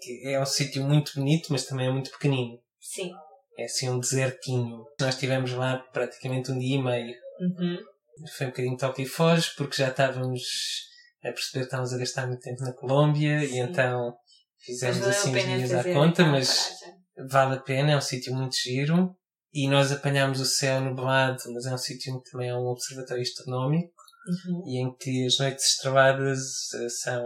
[0.03, 2.59] Que é um sítio muito bonito, mas também é muito pequenino.
[2.79, 3.11] Sim.
[3.57, 4.83] É assim um desertinho.
[4.99, 7.15] Nós estivemos lá praticamente um dia e meio.
[7.39, 7.77] Uhum.
[8.37, 10.41] Foi um bocadinho toque e foge, porque já estávamos
[11.23, 13.59] a perceber que estávamos a gastar muito tempo na Colômbia e Sim.
[13.61, 14.13] então
[14.59, 16.71] fizemos assim a os dias à conta, mas
[17.29, 19.15] vale a pena, é um sítio muito giro.
[19.53, 23.21] E nós apanhámos o céu nublado, mas é um sítio onde também é um observatório
[23.21, 23.93] astronómico
[24.25, 24.63] Uhum.
[24.65, 27.23] e em que as noites estreladas eh, são,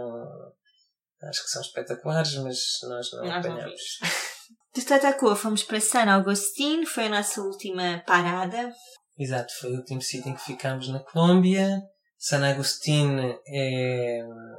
[1.22, 3.82] acho que são espetaculares, mas nós não Nós não apanhámos.
[4.74, 8.72] De Tatacoa fomos para San Agustín, foi a nossa última parada.
[9.18, 11.80] Exato, foi o último sítio em que ficámos na Colômbia.
[12.16, 14.54] San Agustín é hum,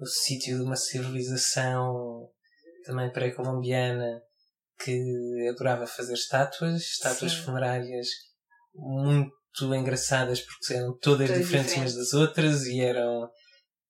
[0.00, 2.28] o sítio de uma civilização
[2.84, 4.20] também pré-colombiana
[4.82, 7.42] que adorava fazer estátuas, estátuas Sim.
[7.42, 8.08] funerárias
[8.74, 12.12] muito engraçadas porque eram todas Todas diferentes umas diferentes.
[12.12, 13.30] das outras e eram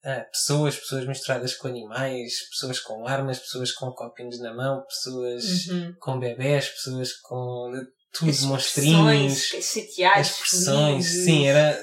[0.05, 5.67] ah, pessoas, pessoas misturadas com animais, pessoas com armas, pessoas com copinhos na mão, pessoas
[5.69, 5.95] Uhum.
[6.01, 7.71] com bebés, pessoas com
[8.13, 9.53] tudo, As monstrinhos,
[10.21, 11.25] expressões, felizes.
[11.25, 11.79] sim, era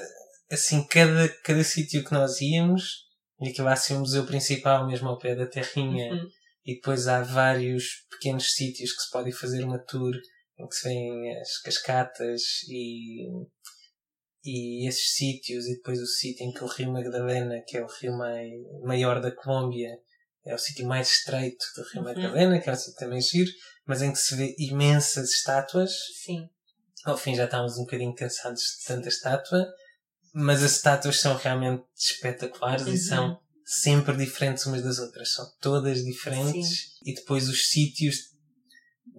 [0.50, 3.04] assim, cada, cada sítio que nós íamos,
[3.40, 6.28] e aquilo há assim um museu principal mesmo ao pé da terrinha, Uhum.
[6.66, 10.12] e depois há vários pequenos sítios que se podem fazer uma tour
[10.58, 13.28] em que se vêem as cascatas e,
[14.48, 17.86] e esses sítios, e depois o sítio em que o Rio Magdalena, que é o
[17.86, 18.48] rio mai,
[18.82, 19.90] maior da Colômbia,
[20.46, 22.04] é o sítio mais estreito do Rio uhum.
[22.04, 23.50] Magdalena, que é um sítio também giro,
[23.86, 25.92] mas em que se vê imensas estátuas.
[26.24, 26.48] Sim.
[27.04, 29.66] Ao fim já estávamos um bocadinho cansados de tanta estátua,
[30.32, 32.94] mas as estátuas são realmente espetaculares uhum.
[32.94, 35.34] e são sempre diferentes umas das outras.
[35.34, 37.10] São todas diferentes Sim.
[37.10, 38.27] e depois os sítios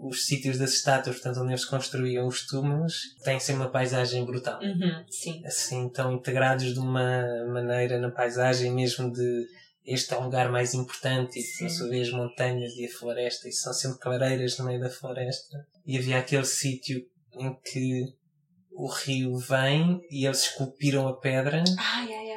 [0.02, 4.60] os sítios das estátuas, portanto, onde eles construíam os túmulos, têm sempre uma paisagem brutal.
[4.62, 5.46] Uhum, sim.
[5.46, 9.48] Assim, estão integrados de uma maneira na paisagem mesmo de
[9.86, 13.50] este é o lugar mais importante e a sua vez as montanhas e a floresta
[13.50, 15.66] e são sempre clareiras no meio da floresta.
[15.86, 18.06] E havia aquele sítio em que
[18.72, 21.64] o rio vem e eles esculpiram a pedra.
[21.78, 22.29] Ai, ai.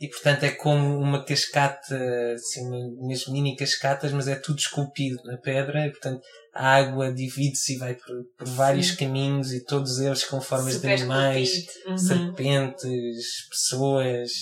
[0.00, 1.94] E portanto é como uma cascata,
[2.32, 2.62] assim,
[3.06, 6.22] mesmo mini cascatas, mas é tudo esculpido na pedra e portanto
[6.54, 8.96] a água divide-se e vai por, por vários Sim.
[8.96, 11.50] caminhos e todos eles com formas Super de animais,
[11.86, 11.98] uhum.
[11.98, 14.32] serpentes, pessoas,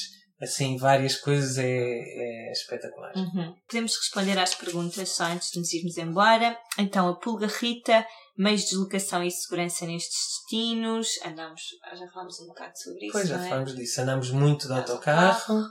[0.40, 3.12] assim, várias coisas é, é espetacular.
[3.16, 3.54] Uhum.
[3.66, 6.56] Podemos responder às perguntas só antes de nos irmos embora.
[6.78, 8.06] Então, a Pulga Rita
[8.38, 11.08] meios de deslocação e segurança nestes destinos.
[11.26, 11.60] Andamos,
[11.92, 13.12] já falámos um bocado sobre isso.
[13.12, 13.48] Pois, já é?
[13.48, 14.00] falámos disso.
[14.00, 15.64] Andamos muito de autocarro,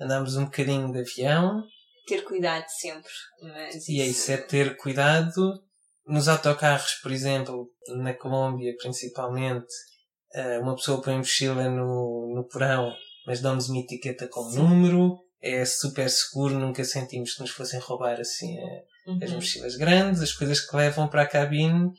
[0.00, 1.62] andamos um bocadinho de avião.
[2.06, 3.10] Ter cuidado sempre.
[3.42, 5.62] Mas e é isso, é ter cuidado.
[6.06, 9.72] Nos autocarros, por exemplo, na Colômbia principalmente,
[10.34, 12.92] eh, uma pessoa põe mochila no, no porão,
[13.26, 14.58] mas dá-nos uma etiqueta com Sim.
[14.58, 15.18] número.
[15.40, 19.18] É super seguro, nunca sentimos que nos fossem roubar assim eh, uhum.
[19.22, 21.90] as mochilas grandes, as coisas que levam para a cabine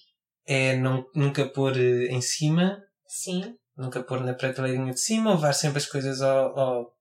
[0.45, 2.81] é não, nunca pôr eh, em cima.
[3.07, 3.55] Sim.
[3.75, 6.95] Nunca pôr na prateleirinha de cima, levar sempre as coisas ao, ao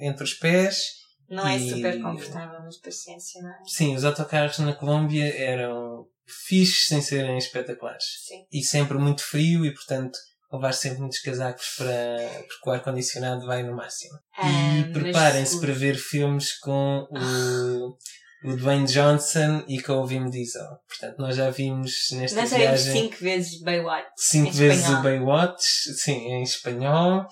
[0.00, 1.04] entre os pés.
[1.28, 1.68] Não é e...
[1.68, 3.58] é super confortável, mas paciência, não é?
[3.66, 8.04] Sim, os autocarros na Colômbia eram fixes sem serem espetaculares.
[8.26, 8.46] Sim.
[8.52, 10.18] E sempre muito frio e, portanto,
[10.52, 12.16] levar sempre muitos casacos para,
[12.46, 14.18] porque o ar-condicionado vai no máximo.
[14.36, 17.96] Ah, e preparem-se para ver filmes com o
[18.44, 20.68] o Dwayne Johnson e com o Vin Diesel.
[20.86, 22.68] Portanto, nós já vimos nesta nós viagem...
[22.68, 24.08] Nós já vimos 5 vezes Baywatch.
[24.16, 25.00] 5 vezes espanhol.
[25.00, 25.64] o Baywatch,
[25.96, 27.26] sim, em espanhol.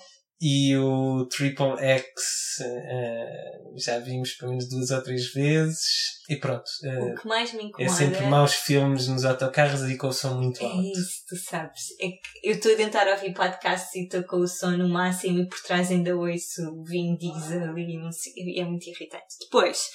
[0.45, 2.03] E o Triple X
[2.59, 5.79] uh, já vimos pelo menos duas ou três vezes.
[6.27, 6.65] E pronto.
[6.83, 7.93] Uh, o que mais me incomoda...
[7.93, 10.79] É sempre maus filmes nos autocarros e com o som muito alto.
[10.79, 11.81] É isso, tu sabes.
[12.01, 15.39] É que eu estou a tentar ouvir podcasts e estou com o som no máximo
[15.39, 19.37] e por trás ainda ouço o Vin Diesel e, não sei, e é muito irritante.
[19.39, 19.87] Depois,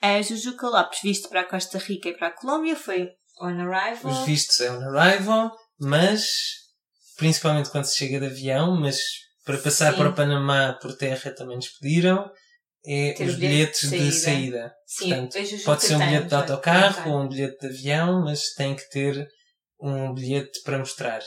[0.00, 3.08] a Jujuca Lopes, visto para a Costa Rica e para a Colômbia, foi
[3.40, 4.12] on arrival.
[4.12, 6.26] Os vistos é on arrival, mas
[7.16, 8.98] principalmente quando se chega de avião, mas
[9.44, 9.98] para passar Sim.
[9.98, 12.30] para o Panamá por terra também nos pediram,
[12.86, 14.10] é Ter os bilhetes de saída.
[14.10, 14.74] De saída.
[14.86, 18.76] Sim, Portanto, pode ser um bilhete de autocarro ou um bilhete de avião, mas tem
[18.76, 19.26] que ter
[19.80, 21.22] um bilhete para mostrar.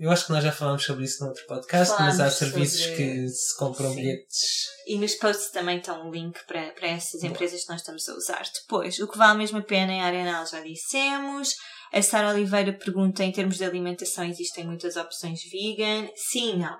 [0.00, 2.96] Eu acho que nós já falámos sobre isso no outro podcast, mas há serviços sobre...
[2.96, 3.96] que se compram Sim.
[3.96, 4.68] bilhetes.
[4.86, 8.14] E nos posts também está um link para, para essas empresas que nós estamos a
[8.14, 8.42] usar.
[8.62, 11.50] Depois, o que vale mesmo a pena em Arenal já dissemos.
[11.92, 16.08] A Sara Oliveira pergunta: em termos de alimentação, existem muitas opções vegan?
[16.14, 16.76] Sim, não.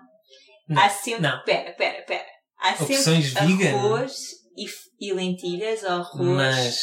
[0.68, 1.22] não há sempre.
[1.22, 1.42] Não.
[1.42, 2.26] Pera, pera, pera.
[2.60, 4.16] Há opções sempre arroz
[4.56, 4.66] e,
[5.00, 6.36] e lentilhas ou arroz.
[6.36, 6.80] Mas.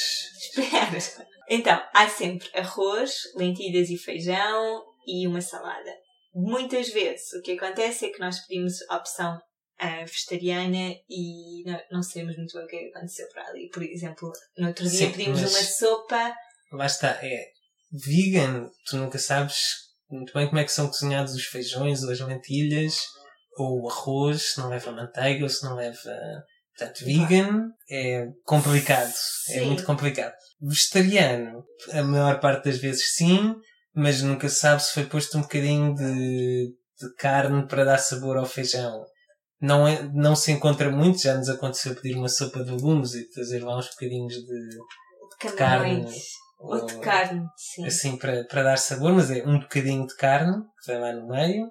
[0.57, 1.25] Espera.
[1.49, 6.04] Então, há sempre arroz, lentilhas e feijão e uma salada
[6.35, 11.79] muitas vezes o que acontece é que nós pedimos a opção uh, vegetariana e não,
[11.91, 13.69] não sabemos muito bem o que é aconteceu para ali.
[13.69, 16.35] Por exemplo, no outro dia Sim, pedimos uma sopa.
[16.73, 17.45] Lá está, é
[17.91, 19.55] vegan, tu nunca sabes
[20.09, 22.97] muito bem como é que são cozinhados os feijões ou as lentilhas
[23.57, 26.11] ou o arroz, se não leva manteiga ou se não leva.
[26.77, 29.59] Portanto, vegan é complicado, é sim.
[29.59, 30.33] é muito complicado.
[30.61, 33.55] Vegetariano, a maior parte das vezes sim,
[33.95, 36.67] mas nunca se sabe se foi posto um bocadinho de,
[36.99, 39.05] de carne para dar sabor ao feijão.
[39.61, 43.29] Não, é, não se encontra muito, já nos aconteceu pedir uma sopa de legumes e
[43.29, 46.05] trazer lá uns bocadinhos de, de carne.
[46.59, 47.85] Ou de carne, sim.
[47.85, 51.27] Assim, para, para dar sabor, mas é um bocadinho de carne que vai lá no
[51.27, 51.69] meio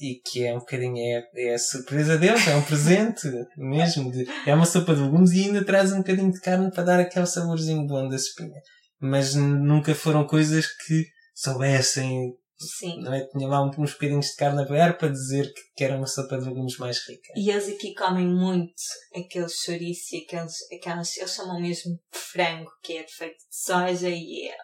[0.00, 4.10] e que é um bocadinho é, é a surpresa deles, é um presente mesmo.
[4.10, 7.00] De, é uma sopa de legumes e ainda traz um bocadinho de carne para dar
[7.00, 8.60] aquele saborzinho bom da espinha.
[9.00, 11.04] Mas nunca foram coisas que
[11.36, 12.34] soubessem.
[12.58, 13.02] Sim.
[13.02, 13.26] Não é?
[13.26, 16.38] Tinha lá uns bocadinhos de carne a ver para dizer que, que era uma sopa
[16.38, 17.34] de legumes mais rica.
[17.36, 18.72] E eles aqui comem muito
[19.14, 24.48] aqueles chouriço e aqueles, aquelas, eles chamam mesmo frango, que é feito de soja e
[24.48, 24.56] é...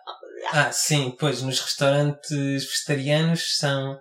[0.52, 4.00] Ah, sim, pois, nos restaurantes vegetarianos são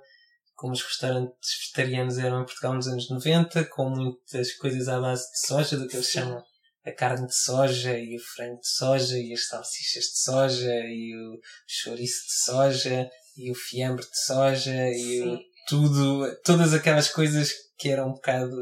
[0.61, 5.23] como os restaurantes vegetarianos eram em Portugal nos anos 90, com muitas coisas à base
[5.31, 6.41] de soja, do que eles chamam
[6.85, 11.13] a carne de soja e o frango de soja e as salsichas de soja e
[11.15, 17.51] o chouriço de soja e o fiambre de soja e o, tudo, todas aquelas coisas
[17.77, 18.55] que eram um bocado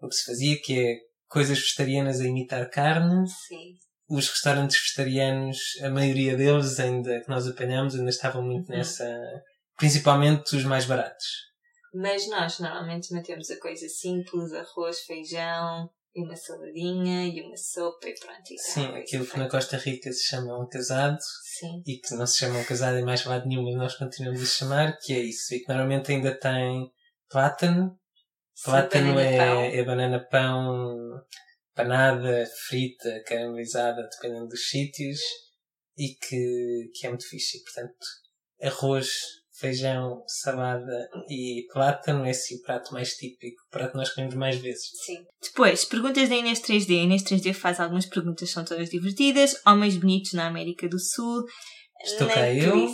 [0.00, 0.94] o que se fazia, que é
[1.26, 3.26] coisas vegetarianas a imitar carne.
[3.48, 3.74] Sim.
[4.08, 8.78] os restaurantes vegetarianos, a maioria deles ainda que nós apanhamos, ainda estavam muito Uhum.
[8.78, 9.04] nessa.
[9.76, 11.26] Principalmente os mais baratos.
[11.94, 15.88] Mas nós normalmente mantemos a coisa simples, arroz, feijão,
[16.22, 18.52] uma saladinha e uma sopa e pronto.
[18.52, 22.26] E Sim, aquilo que na Costa Rica se chama um casado Sim, e que não
[22.26, 25.18] se chama um casado em mais lado nenhum, mas nós continuamos a chamar, que é
[25.20, 25.54] isso.
[25.54, 26.90] E que normalmente ainda tem
[27.28, 27.98] plátano.
[28.54, 31.24] Sim, Plátano banana é, é banana pão,
[31.74, 35.20] panada, frita, caramelizada, dependendo dos sítios,
[35.96, 37.58] e que, que é muito fixe.
[37.58, 38.06] E, portanto,
[38.62, 39.08] arroz,
[39.58, 44.34] feijão, salada e plátano é assim o prato mais típico, o prato que nós comemos
[44.34, 44.90] mais vezes.
[45.04, 45.24] Sim.
[45.42, 46.90] Depois, perguntas da Inês 3D.
[46.90, 49.54] A Inês 3D faz algumas perguntas, são todas divertidas.
[49.66, 51.44] Homens bonitos na América do Sul.
[52.04, 52.88] Estou cá eu.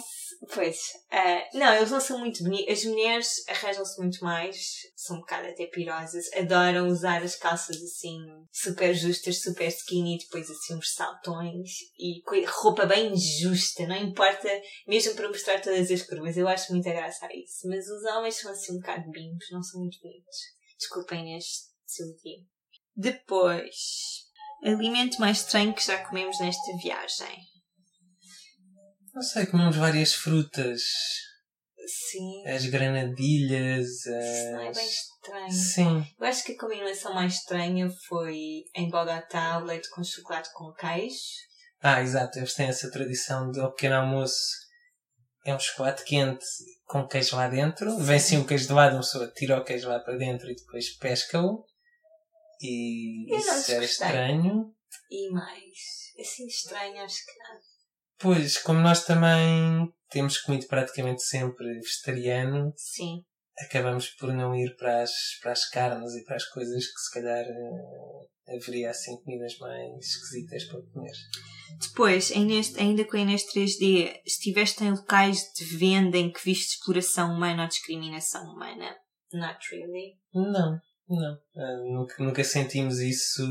[0.52, 0.78] Pois.
[1.10, 2.72] ah, não, eles não são muito bonitos.
[2.72, 4.56] As mulheres arranjam-se muito mais.
[4.96, 6.32] São um bocado até pirosas.
[6.34, 8.18] Adoram usar as calças assim,
[8.52, 10.18] super justas, super skinny.
[10.18, 11.70] Depois assim uns saltões.
[11.98, 13.86] E roupa bem justa.
[13.86, 14.48] Não importa,
[14.86, 16.36] mesmo para mostrar todas as curvas.
[16.36, 17.68] Eu acho muita graça a isso.
[17.68, 19.46] Mas os homens são assim um bocado bimbos.
[19.50, 20.36] Não são muito bonitos.
[20.78, 21.34] Desculpem
[22.00, 22.46] eu digo.
[22.96, 24.24] Depois,
[24.62, 27.53] alimento mais estranho que já comemos nesta viagem.
[29.14, 30.82] Não sei, comemos várias frutas,
[31.86, 34.76] Sim, as granadilhas, isso não é as...
[34.76, 35.52] bem estranho.
[35.52, 40.50] Sim, Eu acho que a combinação mais estranha foi em Bogotá o leite com chocolate
[40.52, 41.14] com queijo.
[41.80, 44.64] Ah, exato, eles têm essa tradição de ao pequeno almoço
[45.44, 46.44] é um chocolate quente
[46.86, 47.98] com queijo lá dentro.
[47.98, 50.56] Vem sim o queijo de lado, uma pessoa tira o queijo lá para dentro e
[50.56, 51.66] depois pesca-o.
[52.60, 54.74] E Eu isso era estranho.
[55.10, 57.73] E mais, assim estranho, acho que nada.
[58.18, 63.22] Pois, como nós também temos comido praticamente sempre vegetariano, Sim,
[63.66, 65.12] acabamos por não ir para as,
[65.42, 69.98] para as carnes e para as coisas que se calhar eh, haveria assim comidas mais
[70.06, 71.12] esquisitas para comer.
[71.80, 76.74] Depois, Inês- ainda com a Inês 3D, estiveste em locais de venda em que viste
[76.76, 78.94] exploração humana ou discriminação humana?
[79.32, 80.16] Not really.
[80.32, 81.38] Não, não.
[81.56, 83.42] Ah, nunca, nunca sentimos isso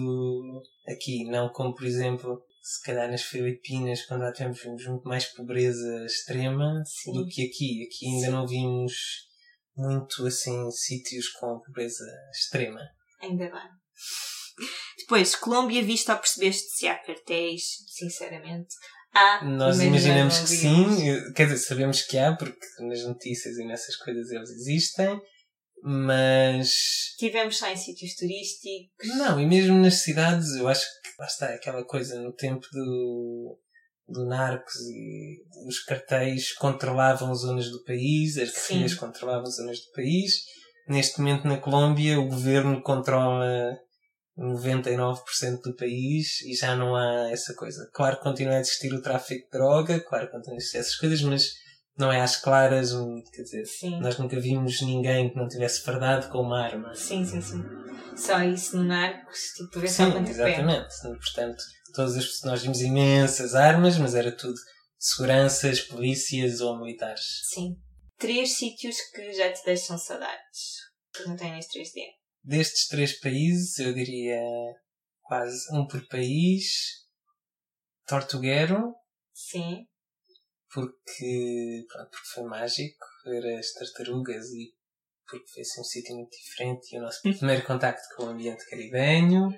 [0.88, 1.26] aqui.
[1.26, 6.05] Não como, por exemplo, se calhar nas Filipinas, quando lá tivemos vimos muito mais pobreza
[6.05, 7.11] extrema Sim.
[7.11, 7.86] do que aqui.
[7.86, 8.32] Aqui ainda Sim.
[8.32, 8.93] não vimos
[9.76, 12.80] muito assim sítios com pobreza extrema.
[13.22, 13.70] Ainda bem.
[14.97, 17.64] Depois, Colômbia, viste ou percebeste se há cartéis?
[17.88, 18.74] Sinceramente.
[19.14, 19.43] Há.
[19.43, 20.95] Nós imaginamos que vimos.
[20.95, 25.20] sim, quer dizer, sabemos que há, porque nas notícias e nessas coisas eles existem,
[25.86, 26.69] mas
[27.19, 29.17] Tivemos só em sítios turísticos.
[29.17, 33.59] Não, e mesmo nas cidades, eu acho que lá está aquela coisa no tempo do,
[34.07, 40.34] do Narcos e os cartéis controlavam zonas do país, as guerrilhas controlavam zonas do país.
[40.88, 43.77] Neste momento na Colômbia o governo controla
[44.39, 45.17] 99%
[45.63, 47.89] do país e já não há essa coisa.
[47.93, 50.95] Claro que continua a existir o tráfico de droga, claro que continua a existir essas
[50.95, 51.62] coisas, mas
[51.97, 53.99] não é às claras, um, quer dizer, Sim.
[53.99, 56.93] nós nunca vimos ninguém que não tivesse fardado com uma arma.
[56.95, 57.63] Sim, sim, sim.
[58.15, 60.31] Só isso no Narcos, tipo, ver Sim, só quanto pé.
[60.31, 60.93] exatamente.
[61.01, 61.63] Portanto,
[61.93, 64.55] todas as nós vimos imensas armas, mas era tudo
[64.97, 67.23] seguranças, polícias ou militares.
[67.53, 67.75] Sim.
[68.17, 70.83] Três sítios que já te deixam saudades.
[71.13, 72.01] Que não têm neste 3D.
[72.43, 74.39] Destes três países, eu diria
[75.21, 77.03] quase um por país.
[78.07, 78.93] Tortuguero,
[79.33, 79.85] Sim.
[80.74, 84.74] Porque, pronto, porque foi mágico ver as tartarugas e
[85.30, 88.67] porque foi assim um sítio muito diferente e o nosso primeiro contacto com o ambiente
[88.69, 89.49] caribenho.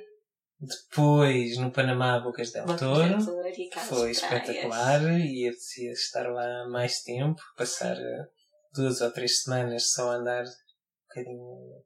[0.60, 3.18] Depois, no Panamá, Bocas del Bocas Toro.
[3.18, 8.26] del Toro aquelas Foi espetacular e apetecia estar lá mais tempo, passar eh,
[8.74, 11.86] duas ou três semanas só a andar um bocadinho.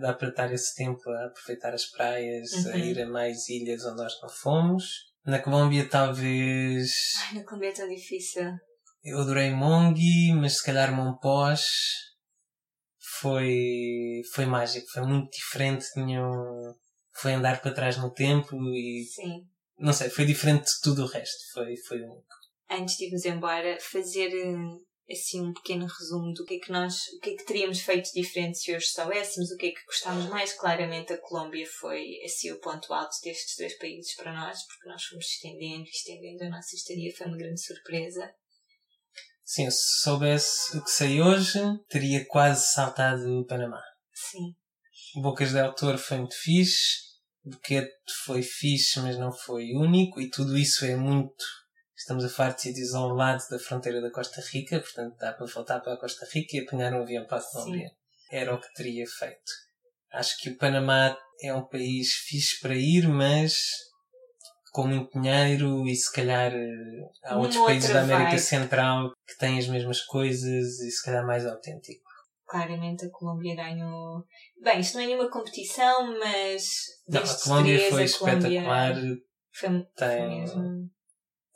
[0.00, 2.76] Dá, para estar esse tempo a aproveitar as praias, a Uhum.
[2.76, 4.84] ir a mais ilhas onde nós não fomos.
[5.26, 6.90] Na Colômbia, talvez.
[7.28, 8.44] Ai, na Colômbia é tão difícil.
[9.02, 11.62] Eu adorei Mongi, mas se calhar Monpós
[13.20, 15.84] foi, foi mágico, foi muito diferente.
[15.92, 16.74] Tinha um-
[17.20, 19.42] foi andar para trás no tempo e Sim.
[19.78, 21.38] não sei, foi diferente de tudo o resto.
[21.52, 22.22] Foi, foi um
[22.68, 24.56] Antes de irmos embora, fazer eh,
[25.10, 28.10] assim um pequeno resumo do que é que nós, o que é que teríamos feito
[28.12, 30.52] diferente se hoje soubéssemos, o que é que gostámos mais.
[30.52, 35.04] Claramente a Colômbia foi assim o ponto alto destes dois países para nós, porque nós
[35.04, 38.32] fomos estendendo e estendendo a nossa estadia, foi uma grande surpresa.
[39.44, 43.80] Sim, se soubesse o que sei hoje, teria quase saltado o Panamá.
[44.12, 44.54] Sim,
[45.22, 47.06] Bocas del Toro foi muito fixe,
[47.44, 47.90] Boquete
[48.24, 51.44] foi fixe, mas não foi único, e tudo isso é muito.
[51.96, 55.46] Estamos a falar de sítios ao lado da fronteira da Costa Rica, portanto dá para
[55.46, 57.90] voltar para a Costa Rica e apanhar um avião para a Colômbia.
[58.30, 59.52] Era o que teria feito.
[60.12, 63.56] Acho que o Panamá é um país fixe para ir, mas
[64.72, 68.40] com muito dinheiro e se calhar eh, há outros países da América vibe.
[68.40, 72.04] Central que têm as mesmas coisas e se calhar mais autêntico.
[72.46, 74.22] Claramente a Colômbia ganhou.
[74.62, 76.68] Bem, isto não é nenhuma competição, mas.
[77.08, 78.94] Não, a Colômbia foi a espetacular.
[79.50, 80.90] Foi, tem, mesmo.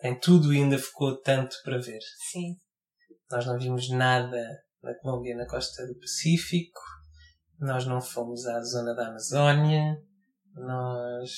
[0.00, 2.00] Tem tudo ainda ficou tanto para ver.
[2.30, 2.56] Sim.
[3.30, 4.42] Nós não vimos nada
[4.82, 6.80] na Colômbia na costa do Pacífico,
[7.58, 9.96] nós não fomos à zona da Amazónia,
[10.54, 11.30] nós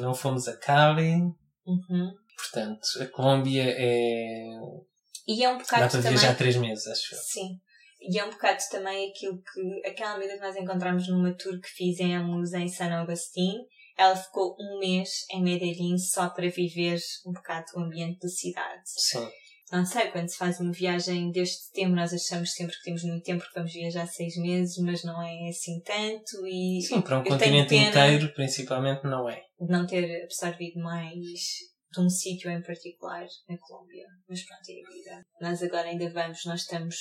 [0.00, 1.16] não fomos a Cali.
[1.66, 2.12] Uhum.
[2.36, 4.48] Portanto, a Colômbia é.
[5.26, 5.82] E é um bocado.
[5.82, 6.10] Dá para também...
[6.10, 7.18] viajar três meses, acho eu.
[7.18, 7.60] Sim.
[8.00, 9.88] E é um bocado também aquilo que.
[9.88, 13.58] Aquela amiga que nós encontramos numa tour que fizemos em San Agustín.
[13.98, 18.82] Ela ficou um mês em Medellín só para viver um bocado o ambiente da cidade.
[18.84, 19.28] Sim
[19.70, 23.22] não sei, quando se faz uma viagem deste tempo, nós achamos sempre que temos muito
[23.22, 26.80] tempo porque vamos viajar seis meses, mas não é assim tanto e...
[26.80, 29.42] Sim, para um continente inteiro, principalmente, não é.
[29.60, 31.20] De não ter absorvido mais
[31.92, 34.06] de um sítio em particular na Colômbia.
[34.28, 35.26] Mas pronto, é a vida.
[35.40, 36.96] Nós agora ainda vamos, nós estamos...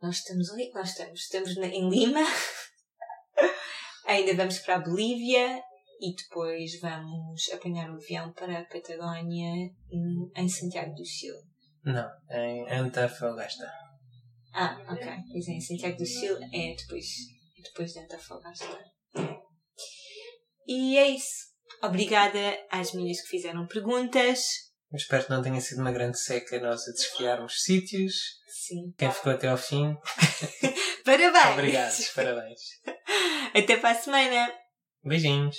[0.00, 0.50] Nós estamos...
[0.50, 1.20] Onde é que nós estamos?
[1.20, 2.20] Estamos na, em Lima.
[4.06, 5.60] ainda vamos para a Bolívia
[6.00, 9.70] e depois vamos apanhar o avião para a Patagónia
[10.36, 11.42] em Santiago do Chile.
[11.84, 13.70] Não, em Antofagasta.
[14.52, 15.06] Ah, ok.
[15.30, 17.06] Pois é, em Santiago do Chile é depois,
[17.62, 18.78] depois de Antofagasta.
[20.66, 21.46] E é isso.
[21.82, 22.38] Obrigada
[22.70, 24.40] às meninas que fizeram perguntas.
[24.90, 28.14] Eu espero que não tenha sido uma grande seca nós a desfiarmos sítios.
[28.48, 28.92] Sim.
[28.96, 29.96] Quem ficou até ao fim.
[31.04, 31.52] parabéns!
[31.52, 32.60] Obrigado, parabéns.
[33.54, 34.65] Até para a semana.
[35.06, 35.56] Beijinhos.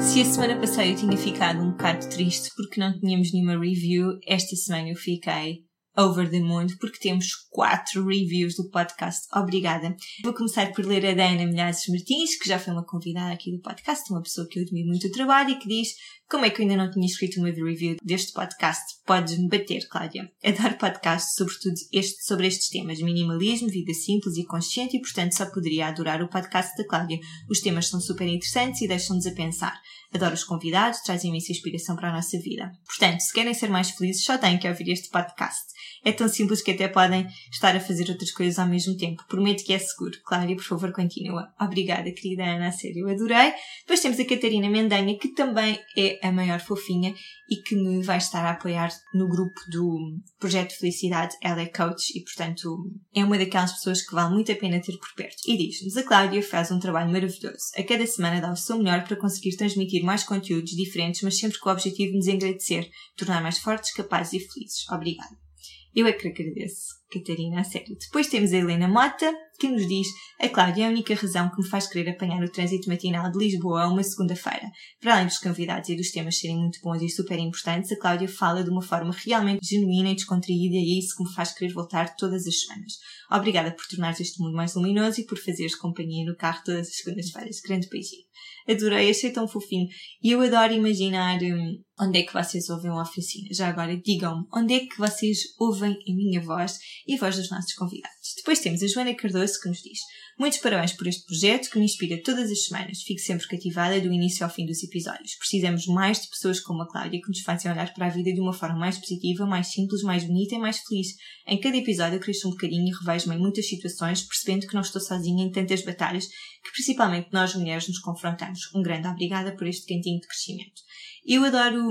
[0.00, 4.18] Se a semana passada eu tinha ficado um bocado triste porque não tínhamos nenhuma review,
[4.26, 5.68] esta semana eu fiquei
[5.98, 9.26] over the moon porque temos quatro reviews do podcast.
[9.34, 9.94] Obrigada.
[10.22, 13.60] Vou começar por ler a Dana Milhares Martins, que já foi uma convidada aqui do
[13.60, 15.88] podcast, uma pessoa que eu admiro muito o trabalho e que diz
[16.28, 18.96] como é que eu ainda não tinha escrito uma review deste podcast?
[19.06, 20.30] Podes-me bater, Cláudia.
[20.44, 23.00] Adoro podcasts, sobretudo este, sobre estes temas.
[23.00, 27.18] Minimalismo, vida simples e consciente e, portanto, só poderia adorar o podcast da Cláudia.
[27.48, 29.80] Os temas são super interessantes e deixam-nos a pensar.
[30.12, 32.72] Adoro os convidados, trazem imensa inspiração para a nossa vida.
[32.86, 35.64] Portanto, se querem ser mais felizes, só têm que ouvir este podcast.
[36.08, 39.22] É tão simples que até podem estar a fazer outras coisas ao mesmo tempo.
[39.28, 40.16] Prometo que é seguro.
[40.24, 41.52] Cláudia, por favor, continua.
[41.60, 43.52] Obrigada, querida Ana, a sério, adorei.
[43.80, 47.14] Depois temos a Catarina Mendanha, que também é a maior fofinha
[47.50, 51.36] e que me vai estar a apoiar no grupo do Projeto Felicidade.
[51.42, 54.96] Ela é coach e, portanto, é uma daquelas pessoas que vale muito a pena ter
[54.96, 55.42] por perto.
[55.46, 57.70] E diz-nos, a Cláudia faz um trabalho maravilhoso.
[57.76, 61.58] A cada semana dá o seu melhor para conseguir transmitir mais conteúdos diferentes, mas sempre
[61.58, 64.88] com o objetivo de nos agradecer, tornar mais fortes, capazes e felizes.
[64.90, 65.47] Obrigada.
[65.94, 67.96] Eu é que agradeço, Catarina, a sério.
[67.98, 70.06] Depois temos a Helena Mota, que nos diz:
[70.40, 73.38] A Cláudia é a única razão que me faz querer apanhar o trânsito matinal de
[73.38, 74.70] Lisboa a uma segunda-feira.
[75.00, 78.28] Para além dos convidados e dos temas serem muito bons e super importantes, a Cláudia
[78.28, 81.72] fala de uma forma realmente genuína e descontraída e é isso que me faz querer
[81.72, 82.94] voltar todas as semanas.
[83.30, 86.96] Obrigada por tornares este mundo mais luminoso e por fazeres companhia no carro todas as
[86.96, 87.60] segundas-feiras.
[87.60, 88.28] Grande beijinho.
[88.68, 89.88] Adorei, achei tão fofinho.
[90.22, 93.48] E eu adoro imaginar hum, onde é que vocês ouvem a oficina.
[93.52, 97.50] Já agora, digam-me onde é que vocês ouvem a minha voz e a voz dos
[97.50, 98.34] nossos convidados.
[98.36, 100.00] Depois temos a Joana Cardoso que nos diz
[100.38, 103.02] Muitos parabéns por este projeto que me inspira todas as semanas.
[103.02, 105.34] Fico sempre cativada do início ao fim dos episódios.
[105.34, 108.40] Precisamos mais de pessoas como a Cláudia que nos fazem olhar para a vida de
[108.40, 111.08] uma forma mais positiva, mais simples, mais bonita e mais feliz.
[111.44, 114.82] Em cada episódio eu cresço um bocadinho e revejo-me em muitas situações, percebendo que não
[114.82, 118.60] estou sozinha em tantas batalhas que principalmente nós mulheres nos confrontamos.
[118.76, 120.82] Um grande obrigada por este cantinho de crescimento.
[121.26, 121.82] Eu adoro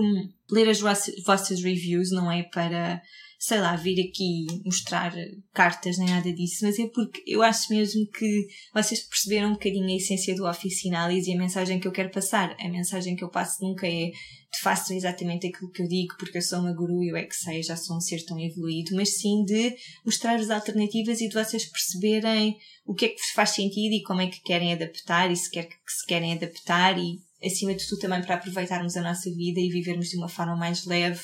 [0.49, 3.01] ler as vossas reviews, não é para
[3.39, 5.13] sei lá, vir aqui mostrar
[5.53, 9.85] cartas nem nada disso, mas é porque eu acho mesmo que vocês perceberam um bocadinho
[9.85, 12.55] a essência do Officinalis e a mensagem que eu quero passar.
[12.59, 14.11] A mensagem que eu passo nunca é
[14.51, 17.23] de façam exatamente aquilo que eu digo porque eu sou uma guru e eu é
[17.23, 19.75] que sei, já sou um ser tão evoluído, mas sim de
[20.05, 24.03] mostrar as alternativas e de vocês perceberem o que é que vos faz sentido e
[24.03, 27.87] como é que querem adaptar e se, quer, que se querem adaptar e acima de
[27.87, 31.21] tudo também para aproveitarmos a nossa vida e vivermos de uma forma mais leve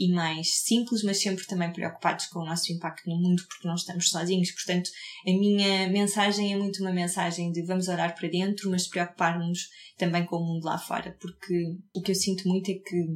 [0.00, 3.74] e mais simples, mas sempre também preocupados com o nosso impacto no mundo, porque não
[3.74, 4.50] estamos sozinhos.
[4.52, 4.88] Portanto,
[5.28, 10.24] a minha mensagem é muito uma mensagem de vamos olhar para dentro, mas preocupar-nos também
[10.24, 13.06] com o mundo lá fora, porque o que eu sinto muito é que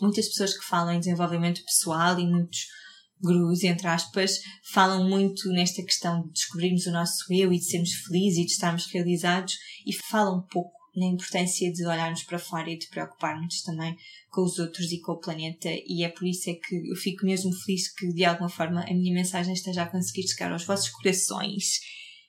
[0.00, 2.60] muitas pessoas que falam em desenvolvimento pessoal e muitos
[3.20, 4.38] gurus, entre aspas,
[4.72, 8.52] falam muito nesta questão de descobrirmos o nosso eu e de sermos felizes e de
[8.52, 9.54] estarmos realizados
[9.86, 13.96] e falam pouco na importância de olharmos para fora e de preocuparmos também
[14.30, 17.24] com os outros e com o planeta e é por isso é que eu fico
[17.24, 20.90] mesmo feliz que de alguma forma a minha mensagem esteja a conseguir chegar aos vossos
[20.90, 21.80] corações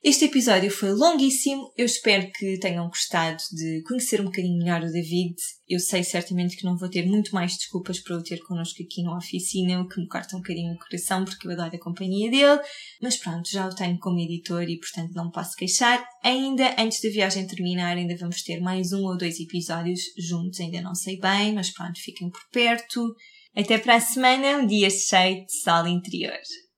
[0.01, 1.73] Este episódio foi longuíssimo.
[1.75, 5.35] Eu espero que tenham gostado de conhecer um bocadinho melhor o David.
[5.67, 9.03] Eu sei certamente que não vou ter muito mais desculpas para o ter connosco aqui
[9.03, 12.31] na oficina, o que me corta um bocadinho o coração porque eu adoro a companhia
[12.31, 12.61] dele.
[13.01, 16.01] Mas pronto, já o tenho como editor e portanto não me posso queixar.
[16.23, 20.81] Ainda antes da viagem terminar, ainda vamos ter mais um ou dois episódios juntos, ainda
[20.81, 23.13] não sei bem, mas pronto, fiquem por perto.
[23.53, 26.39] Até para a semana, um dia cheio de sol interior.